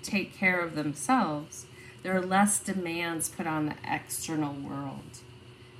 take 0.02 0.36
care 0.36 0.60
of 0.60 0.74
themselves, 0.74 1.64
there 2.02 2.14
are 2.14 2.20
less 2.20 2.60
demands 2.60 3.30
put 3.30 3.46
on 3.46 3.66
the 3.66 3.74
external 3.90 4.52
world, 4.52 5.20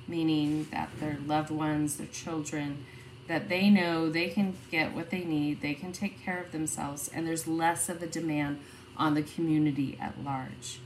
meaning 0.07 0.67
that 0.71 0.89
their 0.99 1.19
loved 1.25 1.51
ones, 1.51 1.97
their 1.97 2.07
children, 2.07 2.85
that 3.27 3.49
they 3.49 3.69
know 3.69 4.09
they 4.09 4.29
can 4.29 4.55
get 4.71 4.95
what 4.95 5.11
they 5.11 5.23
need, 5.23 5.61
they 5.61 5.75
can 5.75 5.93
take 5.93 6.23
care 6.23 6.41
of 6.41 6.51
themselves, 6.51 7.07
and 7.13 7.27
there's 7.27 7.47
less 7.47 7.87
of 7.87 8.01
a 8.01 8.07
demand 8.07 8.59
on 8.97 9.13
the 9.13 9.21
community 9.21 9.95
at 10.01 10.23
large. 10.23 10.79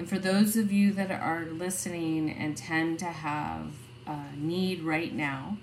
And 0.00 0.08
for 0.08 0.18
those 0.18 0.56
of 0.56 0.72
you 0.72 0.94
that 0.94 1.10
are 1.10 1.44
listening 1.44 2.30
and 2.30 2.56
tend 2.56 2.98
to 3.00 3.04
have 3.04 3.66
a 4.06 4.34
need 4.34 4.80
right 4.80 5.12
now, 5.12 5.58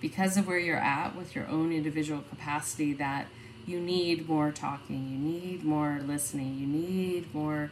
because 0.00 0.36
of 0.36 0.48
where 0.48 0.58
you're 0.58 0.76
at 0.76 1.14
with 1.14 1.36
your 1.36 1.46
own 1.46 1.70
individual 1.70 2.22
capacity, 2.22 2.94
that 2.94 3.28
you 3.64 3.78
need 3.78 4.28
more 4.28 4.50
talking, 4.50 5.08
you 5.08 5.16
need 5.16 5.62
more 5.62 6.00
listening, 6.04 6.58
you 6.58 6.66
need 6.66 7.32
more 7.32 7.70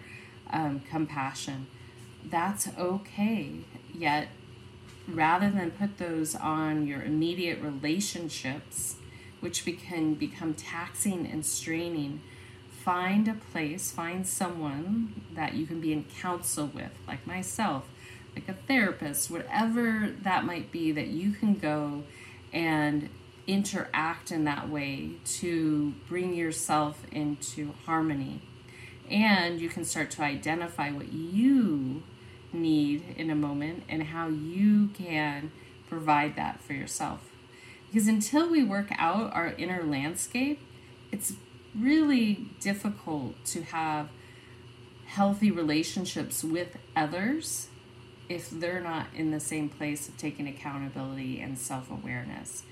um, 0.52 0.82
compassion. 0.88 1.66
That's 2.24 2.68
okay. 2.78 3.50
Yet, 3.92 4.28
rather 5.08 5.50
than 5.50 5.72
put 5.72 5.98
those 5.98 6.36
on 6.36 6.86
your 6.86 7.02
immediate 7.02 7.60
relationships, 7.60 8.98
which 9.40 9.64
can 9.64 10.14
become 10.14 10.54
taxing 10.54 11.26
and 11.26 11.44
straining, 11.44 12.20
find 12.84 13.28
a 13.28 13.34
place, 13.34 13.90
find 13.90 14.26
someone 14.26 15.22
that 15.34 15.54
you 15.54 15.66
can 15.66 15.80
be 15.80 15.90
in 15.90 16.04
counsel 16.20 16.66
with, 16.66 16.90
like 17.08 17.26
myself, 17.26 17.84
like 18.34 18.46
a 18.46 18.52
therapist, 18.52 19.30
whatever 19.30 20.12
that 20.22 20.44
might 20.44 20.70
be, 20.70 20.92
that 20.92 21.06
you 21.06 21.32
can 21.32 21.54
go 21.54 22.02
and 22.52 23.08
interact 23.46 24.30
in 24.30 24.44
that 24.44 24.68
way 24.68 25.12
to 25.24 25.94
bring 26.08 26.34
yourself 26.34 27.02
into 27.10 27.72
harmony. 27.86 28.42
And 29.10 29.60
you 29.60 29.70
can 29.70 29.84
start 29.84 30.10
to 30.12 30.22
identify 30.22 30.90
what 30.90 31.10
you 31.10 32.02
need 32.52 33.02
in 33.16 33.30
a 33.30 33.34
moment 33.34 33.84
and 33.88 34.02
how 34.02 34.28
you 34.28 34.88
can 34.88 35.52
provide 35.88 36.36
that 36.36 36.60
for 36.60 36.74
yourself. 36.74 37.30
Because 37.90 38.08
until 38.08 38.50
we 38.50 38.62
work 38.62 38.88
out 38.98 39.32
our 39.32 39.54
inner 39.56 39.82
landscape, 39.82 40.60
it's 41.10 41.34
really 41.78 42.48
difficult 42.60 43.42
to 43.46 43.62
have 43.62 44.08
healthy 45.06 45.50
relationships 45.50 46.42
with 46.42 46.76
others 46.96 47.68
if 48.28 48.50
they're 48.50 48.80
not 48.80 49.06
in 49.14 49.30
the 49.30 49.40
same 49.40 49.68
place 49.68 50.08
of 50.08 50.16
taking 50.16 50.48
accountability 50.48 51.40
and 51.40 51.58
self-awareness. 51.58 52.62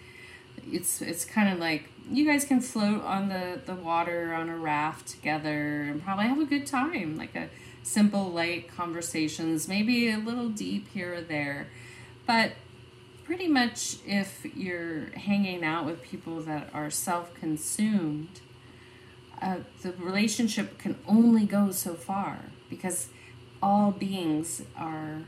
It's 0.71 1.00
it's 1.00 1.25
kind 1.25 1.52
of 1.52 1.59
like 1.59 1.88
you 2.11 2.26
guys 2.26 2.44
can 2.44 2.61
float 2.61 3.02
on 3.02 3.28
the 3.28 3.61
the 3.64 3.75
water 3.75 4.35
on 4.35 4.49
a 4.49 4.56
raft 4.56 5.09
together 5.09 5.82
and 5.82 6.02
probably 6.02 6.26
have 6.26 6.38
a 6.38 6.44
good 6.44 6.66
time 6.66 7.16
like 7.16 7.35
a 7.35 7.49
simple 7.82 8.30
light 8.30 8.68
conversations 8.68 9.66
maybe 9.66 10.11
a 10.11 10.18
little 10.18 10.49
deep 10.49 10.88
here 10.88 11.14
or 11.14 11.21
there. 11.21 11.68
But 12.26 12.52
pretty 13.25 13.49
much 13.49 13.97
if 14.06 14.44
you're 14.54 15.06
hanging 15.16 15.64
out 15.64 15.87
with 15.87 16.02
people 16.02 16.40
that 16.42 16.71
are 16.75 16.90
self 16.90 17.35
consumed, 17.35 18.40
uh, 19.42 19.56
the 19.82 19.92
relationship 19.92 20.78
can 20.78 20.96
only 21.06 21.44
go 21.44 21.72
so 21.72 21.94
far 21.94 22.38
because 22.70 23.08
all 23.61 23.90
beings 23.90 24.62
are 24.76 25.22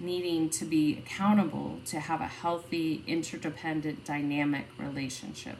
needing 0.00 0.50
to 0.50 0.64
be 0.64 0.98
accountable 0.98 1.78
to 1.86 2.00
have 2.00 2.20
a 2.20 2.26
healthy, 2.26 3.02
interdependent, 3.06 4.04
dynamic 4.04 4.66
relationship. 4.76 5.56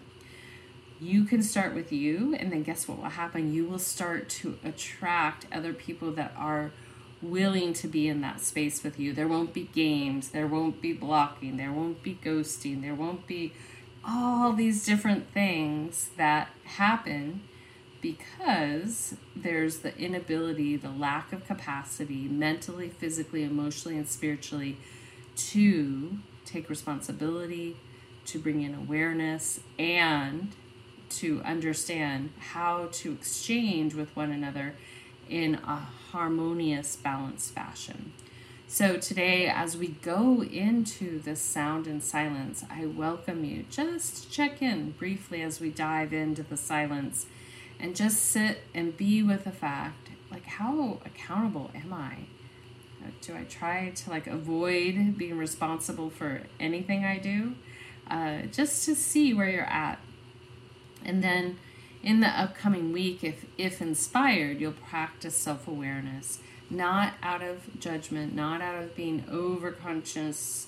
You 1.01 1.25
can 1.25 1.43
start 1.43 1.75
with 1.75 1.93
you, 1.93 2.35
and 2.35 2.53
then 2.53 2.63
guess 2.63 2.89
what 2.89 2.99
will 2.99 3.05
happen? 3.05 3.53
You 3.53 3.65
will 3.65 3.79
start 3.79 4.29
to 4.31 4.59
attract 4.65 5.47
other 5.53 5.73
people 5.73 6.13
that 6.13 6.33
are 6.37 6.73
willing 7.23 7.73
to 7.75 7.89
be 7.89 8.09
in 8.09 8.21
that 8.21 8.41
space 8.41 8.83
with 8.83 8.99
you. 8.99 9.13
There 9.13 9.29
won't 9.29 9.55
be 9.55 9.69
games, 9.73 10.31
there 10.31 10.47
won't 10.47 10.81
be 10.81 10.93
blocking, 10.93 11.57
there 11.57 11.73
won't 11.73 12.03
be 12.03 12.19
ghosting, 12.23 12.83
there 12.83 12.95
won't 12.95 13.27
be 13.27 13.53
all 14.07 14.53
these 14.53 14.85
different 14.85 15.33
things 15.33 16.11
that 16.17 16.51
happen 16.65 17.43
because 18.05 19.15
there's 19.35 19.79
the 19.79 19.97
inability, 19.97 20.77
the 20.77 20.91
lack 20.91 21.33
of 21.33 21.47
capacity, 21.47 22.29
mentally, 22.29 22.91
physically, 22.91 23.43
emotionally, 23.43 23.97
and 23.97 24.07
spiritually, 24.07 24.77
to 25.35 26.19
take 26.45 26.69
responsibility, 26.69 27.79
to 28.27 28.39
bring 28.39 28.61
in 28.61 28.75
awareness, 28.75 29.61
and 29.79 30.53
to 31.09 31.41
understand 31.47 32.29
how 32.51 32.91
to 32.93 33.13
exchange 33.13 33.95
with 33.95 34.15
one 34.15 34.31
another 34.31 34.75
in 35.31 35.55
a 35.55 35.77
harmonious, 36.13 36.97
balanced 36.97 37.55
fashion. 37.55 38.13
So, 38.69 38.99
today, 38.99 39.47
as 39.47 39.79
we 39.79 39.89
go 39.89 40.43
into 40.43 41.21
the 41.21 41.37
sound 41.37 41.87
and 41.87 42.05
silence, 42.05 42.67
I 42.71 42.85
welcome 42.85 43.47
you 43.47 43.65
just 43.71 44.31
check 44.31 44.61
in 44.61 44.91
briefly 44.91 45.41
as 45.41 45.59
we 45.59 45.71
dive 45.71 46.13
into 46.13 46.43
the 46.43 46.59
silence 46.59 47.25
and 47.81 47.95
just 47.95 48.23
sit 48.23 48.63
and 48.75 48.97
be 48.97 49.23
with 49.23 49.45
the 49.45 49.51
fact 49.51 50.05
like, 50.35 50.47
how 50.47 50.99
accountable 51.07 51.71
am 51.75 51.93
I? 51.93 52.17
Do 53.21 53.37
I 53.37 53.45
try 53.45 53.91
to 53.91 54.11
like 54.11 54.27
avoid 54.27 55.17
being 55.17 55.39
responsible 55.39 56.11
for 56.11 56.43
anything 56.59 57.05
I 57.05 57.19
do? 57.19 57.55
Uh, 58.11 58.43
just 58.51 58.85
to 58.87 58.95
see 58.95 59.33
where 59.33 59.49
you're 59.49 59.63
at. 59.63 60.01
And 61.05 61.23
then 61.23 61.59
in 62.03 62.21
the 62.21 62.29
upcoming 62.29 62.93
week, 62.93 63.23
if, 63.23 63.47
if 63.57 63.81
inspired, 63.81 64.61
you'll 64.61 64.73
practice 64.73 65.37
self 65.37 65.69
awareness, 65.69 66.41
not 66.69 67.15
out 67.23 67.43
of 67.43 67.79
judgment, 67.79 68.35
not 68.35 68.61
out 68.61 68.83
of 68.83 68.97
being 68.97 69.25
over 69.31 69.71
conscious, 69.71 70.67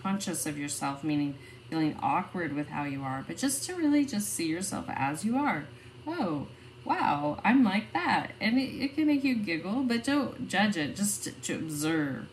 conscious 0.00 0.46
of 0.46 0.56
yourself, 0.56 1.04
meaning 1.04 1.36
feeling 1.68 1.98
awkward 2.00 2.54
with 2.54 2.68
how 2.68 2.84
you 2.84 3.02
are, 3.02 3.24
but 3.26 3.36
just 3.36 3.64
to 3.64 3.74
really 3.74 4.04
just 4.04 4.32
see 4.32 4.46
yourself 4.46 4.86
as 4.88 5.24
you 5.24 5.36
are. 5.36 5.66
Oh, 6.06 6.48
wow, 6.84 7.40
I'm 7.44 7.62
like 7.64 7.92
that. 7.92 8.32
And 8.40 8.58
it, 8.58 8.82
it 8.82 8.94
can 8.94 9.06
make 9.06 9.24
you 9.24 9.34
giggle, 9.36 9.82
but 9.82 10.04
don't 10.04 10.48
judge 10.48 10.76
it, 10.76 10.96
just 10.96 11.24
to, 11.24 11.32
to 11.32 11.54
observe. 11.54 12.26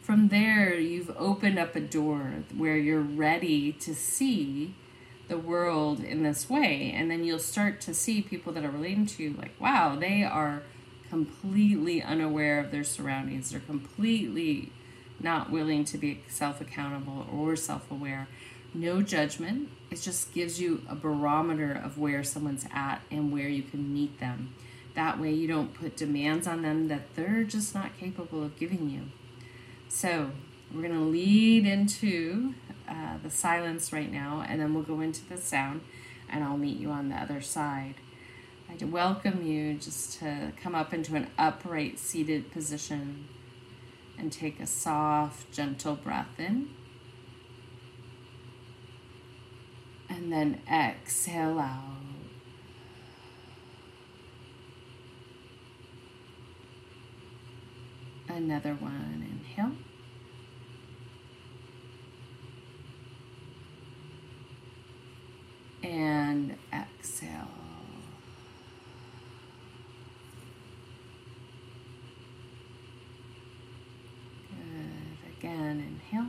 From 0.00 0.28
there, 0.28 0.74
you've 0.74 1.14
opened 1.16 1.58
up 1.58 1.76
a 1.76 1.80
door 1.80 2.44
where 2.56 2.76
you're 2.76 3.00
ready 3.00 3.72
to 3.72 3.94
see 3.94 4.74
the 5.28 5.38
world 5.38 6.02
in 6.04 6.22
this 6.22 6.50
way 6.50 6.92
and 6.94 7.10
then 7.10 7.24
you'll 7.24 7.38
start 7.38 7.80
to 7.80 7.94
see 7.94 8.20
people 8.20 8.52
that 8.52 8.64
are 8.64 8.70
relating 8.70 9.06
to 9.06 9.22
you 9.22 9.34
like 9.38 9.58
wow 9.58 9.96
they 9.96 10.22
are 10.22 10.62
completely 11.08 12.02
unaware 12.02 12.60
of 12.60 12.70
their 12.70 12.84
surroundings 12.84 13.50
they're 13.50 13.60
completely 13.60 14.70
not 15.20 15.50
willing 15.50 15.84
to 15.84 15.96
be 15.96 16.20
self-accountable 16.28 17.26
or 17.32 17.56
self-aware 17.56 18.28
no 18.74 19.02
judgment 19.02 19.68
it 19.90 20.00
just 20.00 20.32
gives 20.32 20.60
you 20.60 20.82
a 20.88 20.94
barometer 20.94 21.72
of 21.72 21.98
where 21.98 22.24
someone's 22.24 22.66
at 22.72 23.00
and 23.10 23.32
where 23.32 23.48
you 23.48 23.62
can 23.62 23.92
meet 23.92 24.18
them 24.20 24.54
that 24.94 25.18
way 25.18 25.32
you 25.32 25.48
don't 25.48 25.74
put 25.74 25.96
demands 25.96 26.46
on 26.46 26.62
them 26.62 26.88
that 26.88 27.14
they're 27.14 27.44
just 27.44 27.74
not 27.74 27.96
capable 27.98 28.42
of 28.42 28.56
giving 28.56 28.88
you 28.90 29.02
so 29.88 30.30
we're 30.74 30.88
going 30.88 30.94
to 30.94 31.00
lead 31.00 31.66
into 31.66 32.54
uh, 32.88 33.18
the 33.22 33.30
silence 33.30 33.92
right 33.92 34.10
now, 34.10 34.44
and 34.48 34.60
then 34.60 34.72
we'll 34.72 34.82
go 34.82 35.00
into 35.00 35.26
the 35.28 35.36
sound, 35.36 35.82
and 36.30 36.42
I'll 36.42 36.56
meet 36.56 36.78
you 36.78 36.90
on 36.90 37.10
the 37.10 37.16
other 37.16 37.40
side. 37.40 37.96
I 38.70 38.84
welcome 38.84 39.46
you 39.46 39.74
just 39.74 40.18
to 40.20 40.52
come 40.62 40.74
up 40.74 40.94
into 40.94 41.14
an 41.14 41.28
upright 41.38 41.98
seated 41.98 42.50
position 42.52 43.28
and 44.18 44.32
take 44.32 44.60
a 44.60 44.66
soft, 44.66 45.52
gentle 45.52 45.94
breath 45.94 46.38
in. 46.38 46.70
And 50.22 50.32
then 50.32 50.60
exhale 50.72 51.58
out. 51.58 51.80
Another 58.28 58.74
one, 58.74 59.26
inhale. 59.28 59.72
and 65.82 66.56
exhale. 66.72 67.48
Good. 74.48 75.38
Again, 75.38 76.00
inhale. 76.00 76.28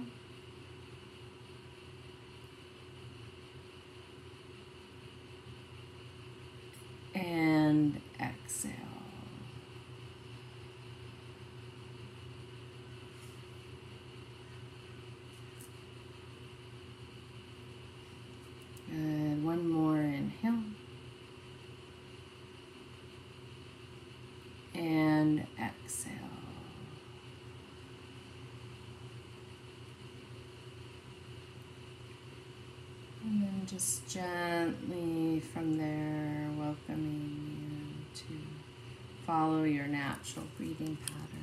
And 7.16 8.02
exhale. 8.20 8.84
Just 33.66 34.08
gently 34.08 35.40
from 35.40 35.78
there 35.78 36.50
welcoming 36.58 37.60
you 37.62 38.20
to 38.20 38.34
follow 39.26 39.64
your 39.64 39.86
natural 39.86 40.46
breathing 40.58 40.98
pattern 41.06 41.43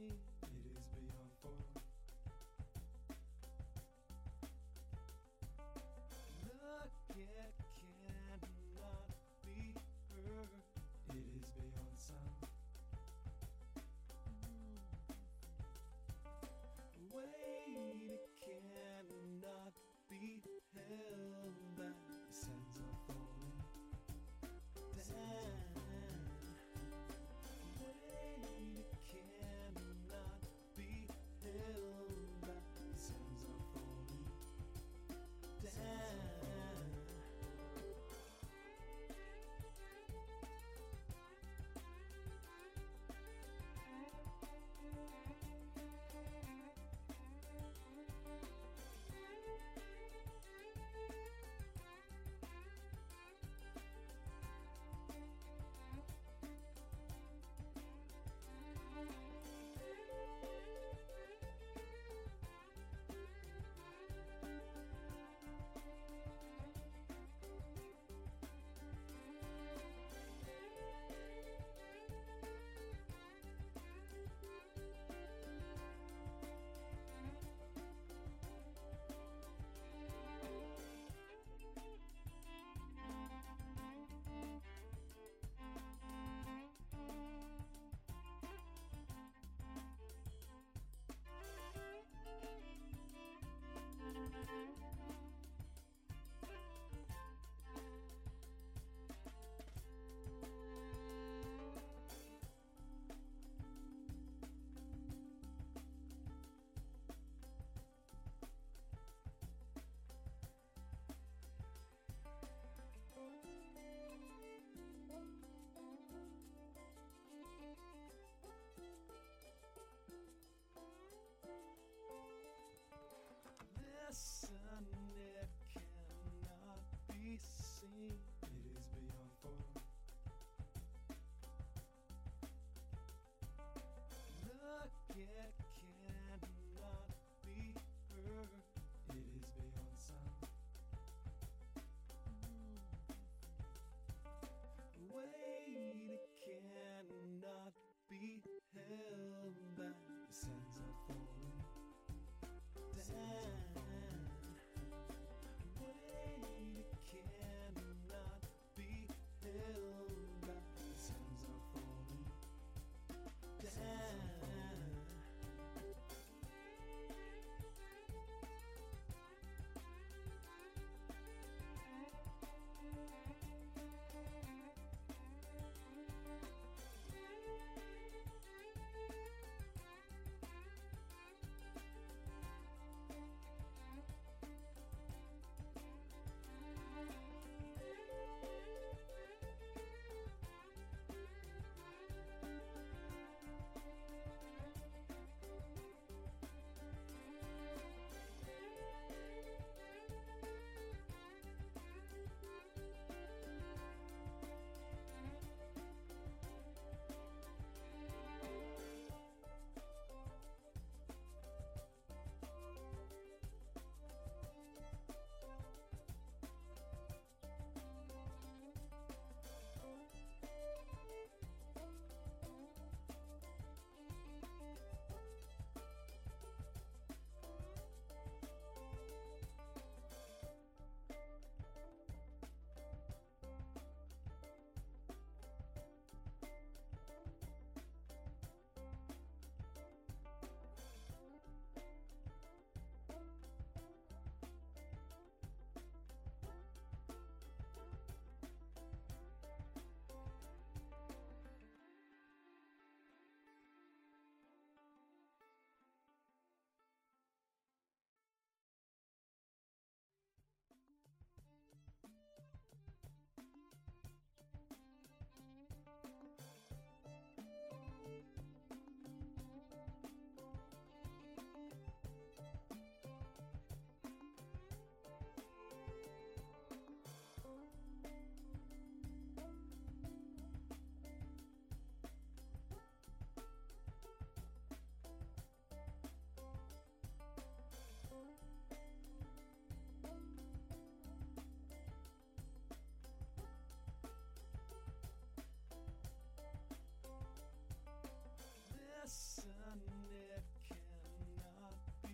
You. 0.00 0.29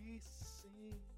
Cannot 0.07 1.16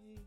seen, 0.00 0.24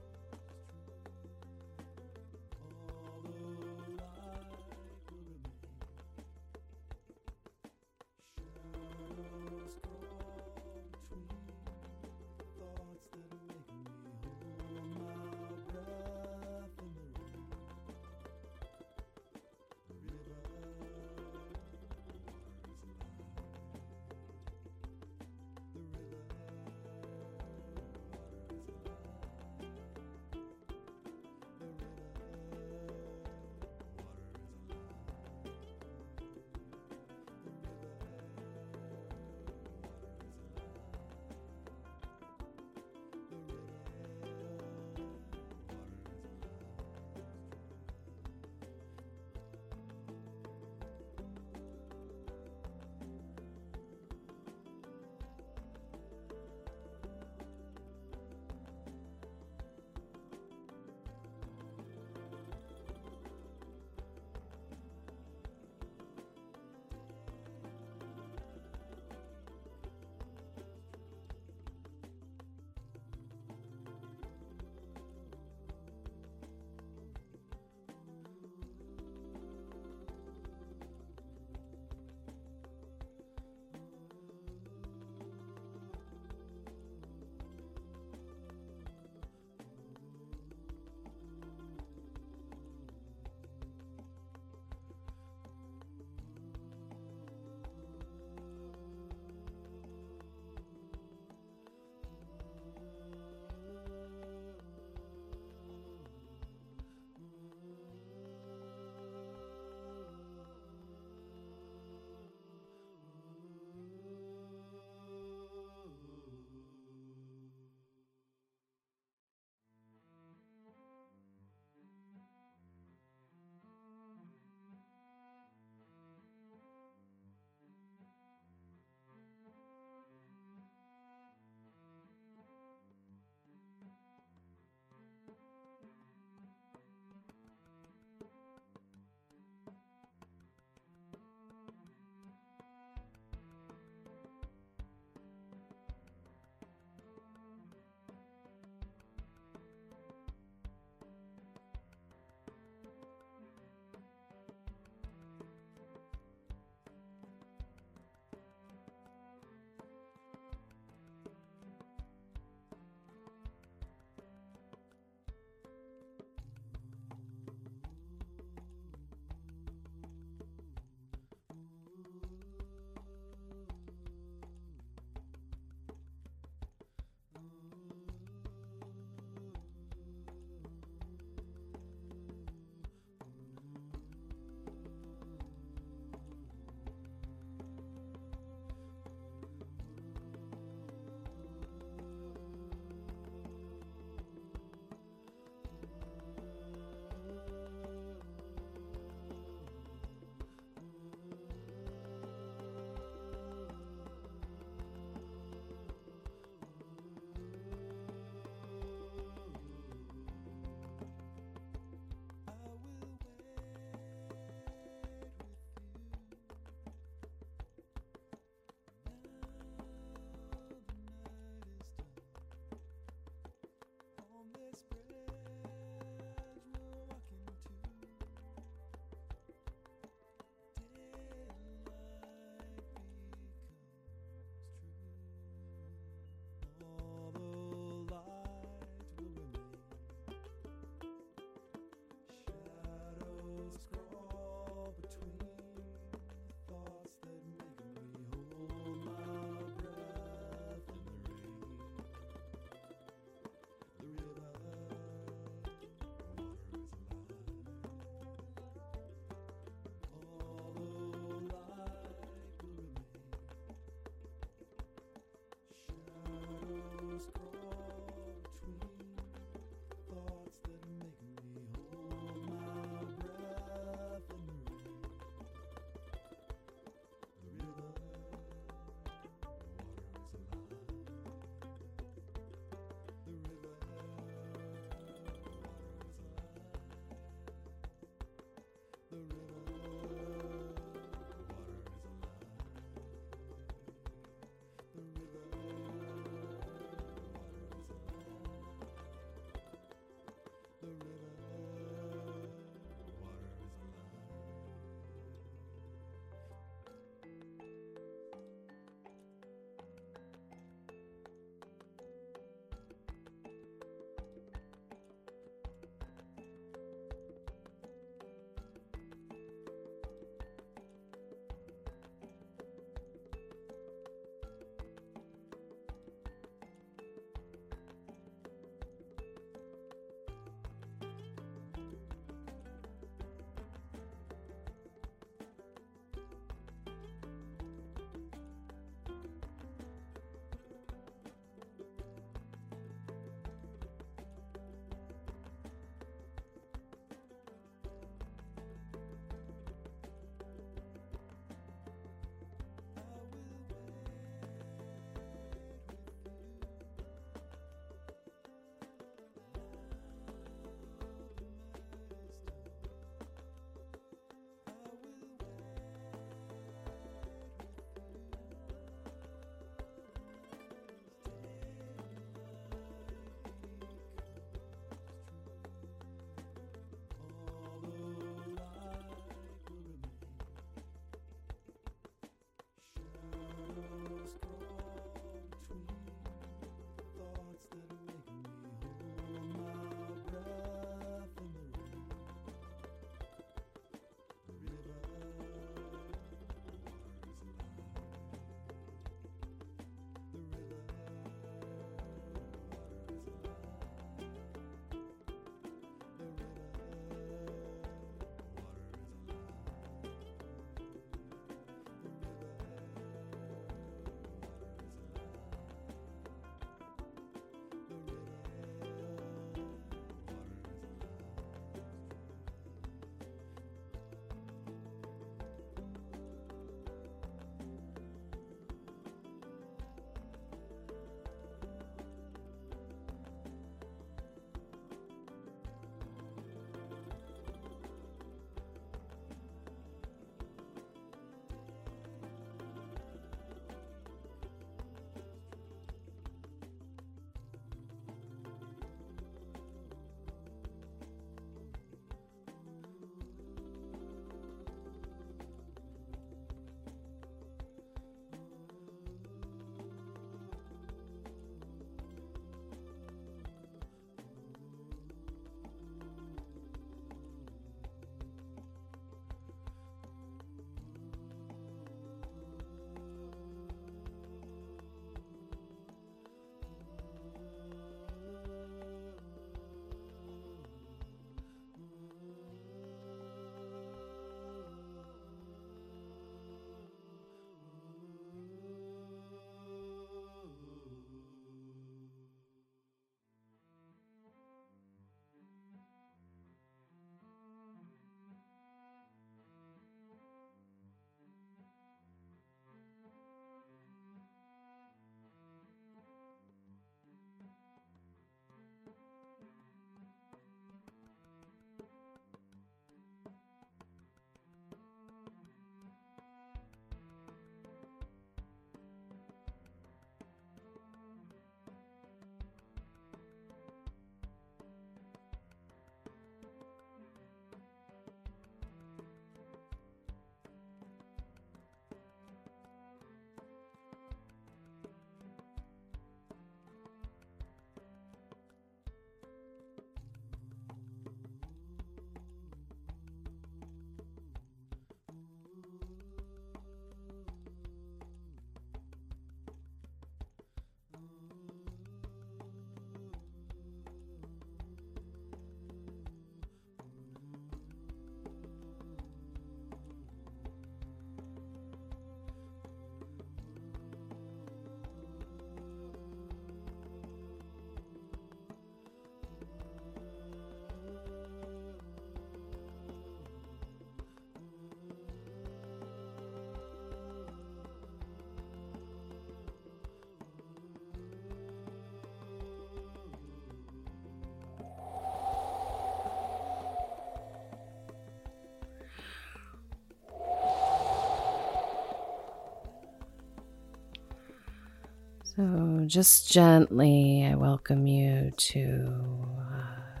So, 595.40 595.84
just 595.86 596.30
gently, 596.30 597.24
I 597.24 597.34
welcome 597.34 597.86
you 597.86 598.30
to 598.30 598.94
uh, 599.40 600.00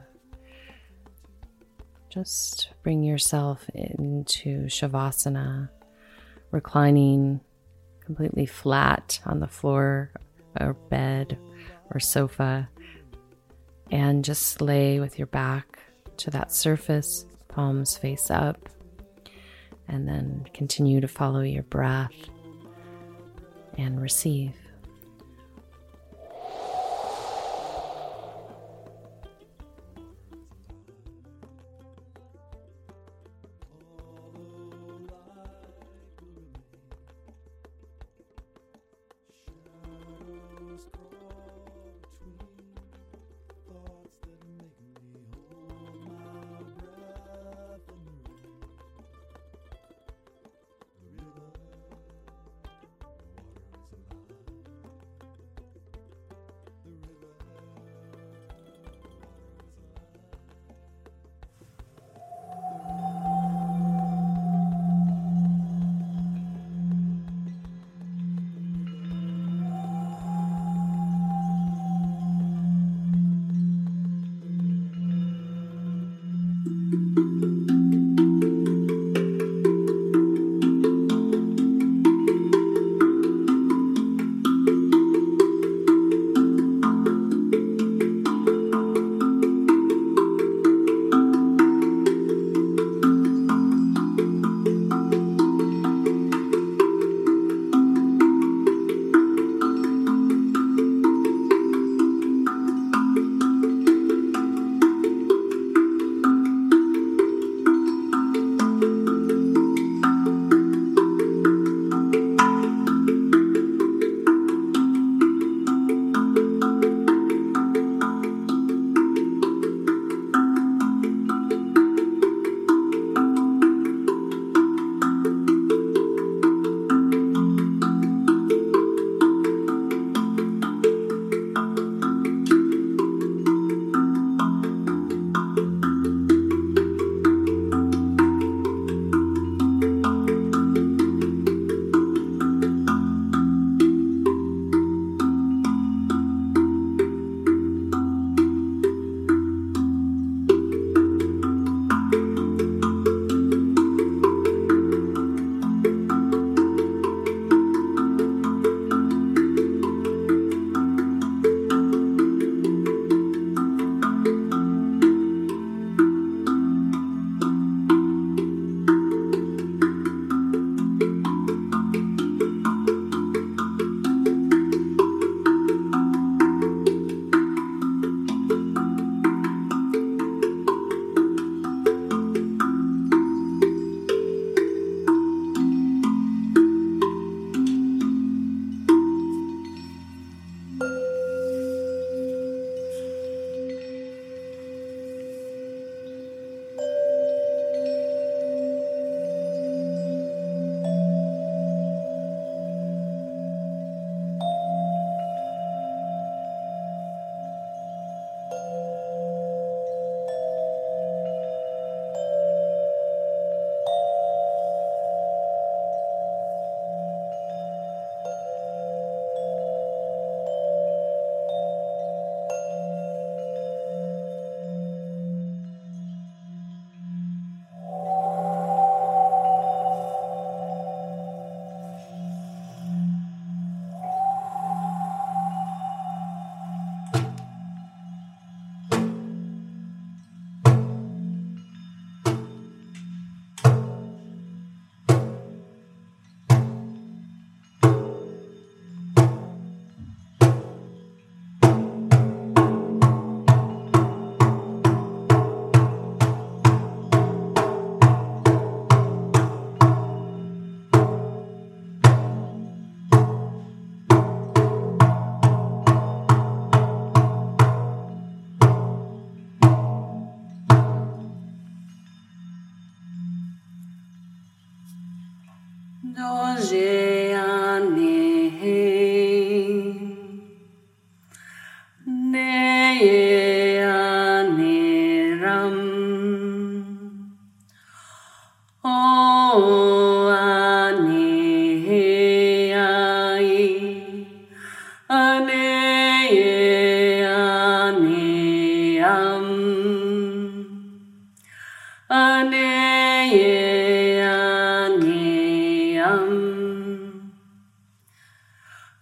just 2.10 2.68
bring 2.82 3.02
yourself 3.02 3.66
into 3.72 4.66
Shavasana, 4.66 5.70
reclining 6.50 7.40
completely 8.04 8.44
flat 8.44 9.18
on 9.24 9.40
the 9.40 9.48
floor 9.48 10.12
or 10.60 10.74
bed 10.74 11.38
or 11.90 12.00
sofa, 12.00 12.68
and 13.90 14.22
just 14.22 14.60
lay 14.60 15.00
with 15.00 15.18
your 15.18 15.28
back 15.28 15.78
to 16.18 16.30
that 16.32 16.52
surface, 16.52 17.24
palms 17.48 17.96
face 17.96 18.30
up, 18.30 18.68
and 19.88 20.06
then 20.06 20.46
continue 20.52 21.00
to 21.00 21.08
follow 21.08 21.40
your 21.40 21.62
breath 21.62 22.12
and 23.78 24.02
receive. 24.02 24.52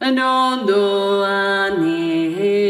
Anondo 0.00 1.24
ane 1.26 2.67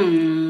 Hmm. 0.00 0.49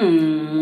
Hmm. 0.00 0.59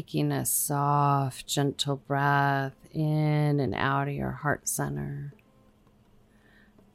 Taking 0.00 0.32
a 0.32 0.46
soft, 0.46 1.46
gentle 1.46 1.96
breath 1.96 2.72
in 2.90 3.60
and 3.60 3.74
out 3.74 4.08
of 4.08 4.14
your 4.14 4.30
heart 4.30 4.66
center. 4.66 5.34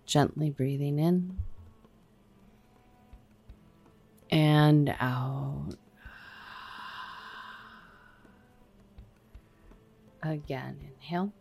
Gently 0.08 0.50
breathing 0.50 0.98
in 0.98 1.38
and 4.32 4.96
out. 5.00 5.76
Again, 10.24 10.80
inhale. 10.96 11.32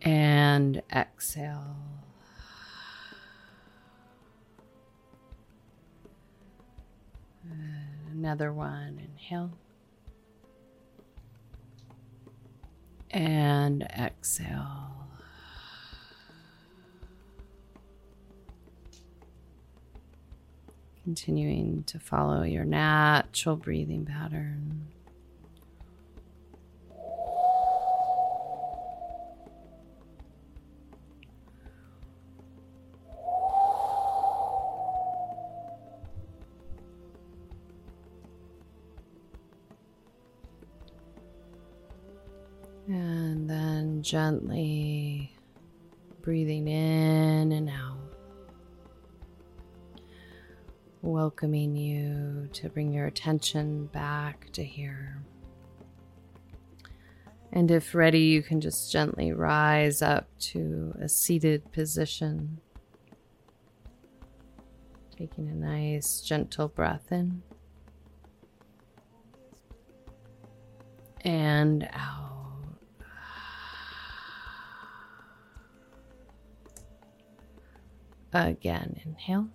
And 0.00 0.80
exhale. 0.90 1.76
Another 8.28 8.52
one. 8.52 9.00
Inhale. 9.02 9.50
And 13.10 13.84
exhale. 13.84 15.08
Continuing 21.04 21.84
to 21.84 21.98
follow 21.98 22.42
your 22.42 22.66
natural 22.66 23.56
breathing 23.56 24.04
pattern. 24.04 24.88
Gently 44.08 45.36
breathing 46.22 46.66
in 46.66 47.52
and 47.52 47.68
out. 47.68 48.14
Welcoming 51.02 51.76
you 51.76 52.48
to 52.54 52.70
bring 52.70 52.90
your 52.90 53.06
attention 53.06 53.86
back 53.86 54.50
to 54.52 54.64
here. 54.64 55.22
And 57.52 57.70
if 57.70 57.94
ready, 57.94 58.20
you 58.20 58.42
can 58.42 58.62
just 58.62 58.90
gently 58.90 59.32
rise 59.32 60.00
up 60.00 60.26
to 60.38 60.94
a 60.98 61.08
seated 61.08 61.70
position. 61.72 62.60
Taking 65.18 65.48
a 65.48 65.54
nice, 65.54 66.22
gentle 66.22 66.68
breath 66.68 67.12
in 67.12 67.42
and 71.22 71.86
out. 71.92 72.27
Again, 78.32 79.00
inhale. 79.04 79.48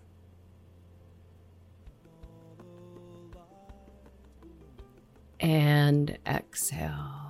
And 5.39 6.17
exhale. 6.25 7.23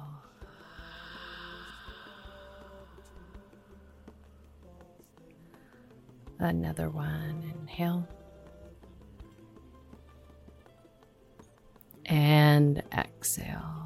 Another 6.40 6.90
one. 6.90 7.53
Inhale. 7.61 8.07
And 12.06 12.84
exhale. 12.95 13.83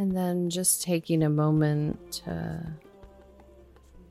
And 0.00 0.16
then 0.16 0.48
just 0.48 0.82
taking 0.82 1.22
a 1.22 1.28
moment 1.28 2.22
to 2.24 2.66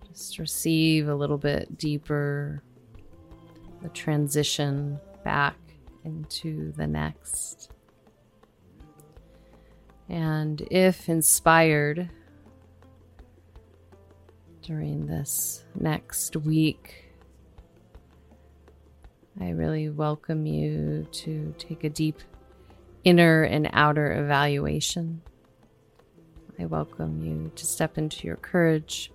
just 0.08 0.38
receive 0.38 1.08
a 1.08 1.16
little 1.16 1.40
bit 1.40 1.80
deeper 1.80 2.62
the 3.82 3.90
transition 3.90 5.00
back 5.24 5.58
into 6.06 6.74
the 6.74 6.86
next. 6.86 7.72
And 10.10 10.62
if 10.70 11.10
inspired 11.10 12.08
during 14.62 15.08
this 15.08 15.66
next 15.74 16.36
week, 16.36 17.12
I 19.42 19.50
really 19.50 19.90
welcome 19.90 20.46
you 20.46 21.08
to 21.14 21.56
take 21.58 21.84
a 21.84 21.90
deep 21.90 22.20
inner 23.04 23.42
and 23.42 23.68
outer 23.74 24.24
evaluation. 24.24 25.24
I 26.62 26.66
welcome 26.66 27.24
you 27.24 27.54
to 27.56 27.66
step 27.66 27.98
into 27.98 28.28
your 28.28 28.36
courage, 28.36 29.14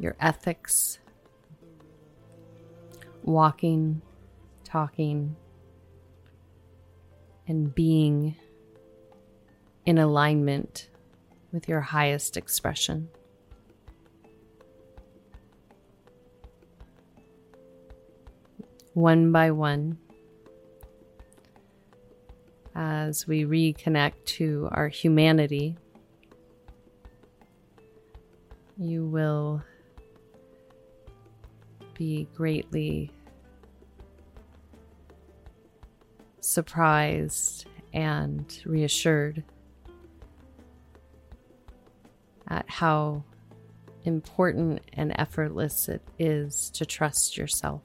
your 0.00 0.16
ethics, 0.18 0.98
walking, 3.22 4.02
talking, 4.64 5.36
and 7.46 7.72
being 7.72 8.34
in 9.86 9.98
alignment 9.98 10.90
with 11.52 11.68
your 11.68 11.80
highest 11.80 12.36
expression. 12.36 13.08
One 18.94 19.30
by 19.30 19.52
one, 19.52 19.98
as 22.74 23.28
we 23.28 23.44
reconnect 23.44 24.24
to 24.24 24.68
our 24.72 24.88
humanity 24.88 25.76
you 28.78 29.06
will 29.06 29.62
be 31.94 32.28
greatly 32.34 33.10
surprised 36.40 37.66
and 37.92 38.62
reassured 38.64 39.42
at 42.48 42.64
how 42.70 43.22
important 44.04 44.80
and 44.92 45.12
effortless 45.18 45.88
it 45.88 46.02
is 46.18 46.70
to 46.70 46.86
trust 46.86 47.36
yourself. 47.36 47.82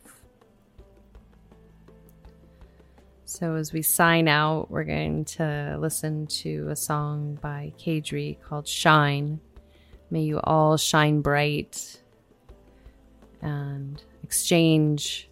So, 3.25 3.55
as 3.55 3.73
we 3.73 3.81
sign 3.81 4.27
out, 4.27 4.69
we're 4.69 4.83
going 4.83 5.25
to 5.25 5.75
listen 5.79 6.27
to 6.27 6.67
a 6.69 6.75
song 6.75 7.39
by 7.41 7.73
Kadri 7.79 8.39
called 8.41 8.67
Shine. 8.67 9.39
May 10.13 10.21
you 10.21 10.39
all 10.43 10.77
shine 10.77 11.21
bright 11.21 11.99
and 13.41 13.99
exchange 14.21 15.27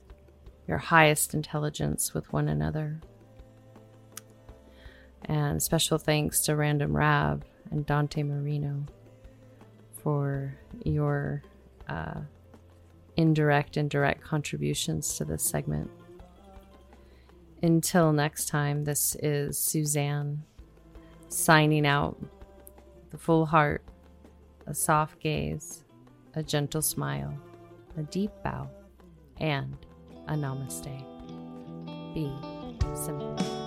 your 0.67 0.79
highest 0.79 1.35
intelligence 1.35 2.15
with 2.15 2.33
one 2.33 2.47
another. 2.47 2.99
And 5.25 5.61
special 5.61 5.99
thanks 5.99 6.41
to 6.45 6.55
Random 6.55 6.97
Rab 6.97 7.45
and 7.69 7.85
Dante 7.85 8.23
Marino 8.23 8.83
for 10.01 10.57
your 10.83 11.43
uh, 11.87 12.21
indirect 13.17 13.77
and 13.77 13.87
direct 13.87 14.23
contributions 14.23 15.15
to 15.17 15.25
this 15.25 15.43
segment. 15.43 15.91
Until 17.61 18.13
next 18.13 18.47
time, 18.47 18.83
this 18.83 19.15
is 19.21 19.59
Suzanne 19.59 20.41
signing 21.27 21.85
out. 21.85 22.17
The 23.11 23.19
full 23.19 23.45
heart, 23.45 23.83
a 24.71 24.73
soft 24.73 25.19
gaze, 25.19 25.83
a 26.33 26.41
gentle 26.41 26.81
smile, 26.81 27.37
a 27.97 28.03
deep 28.03 28.31
bow, 28.41 28.69
and 29.37 29.75
a 30.29 30.33
namaste. 30.33 31.03
Be 32.13 32.31
simple. 32.95 33.60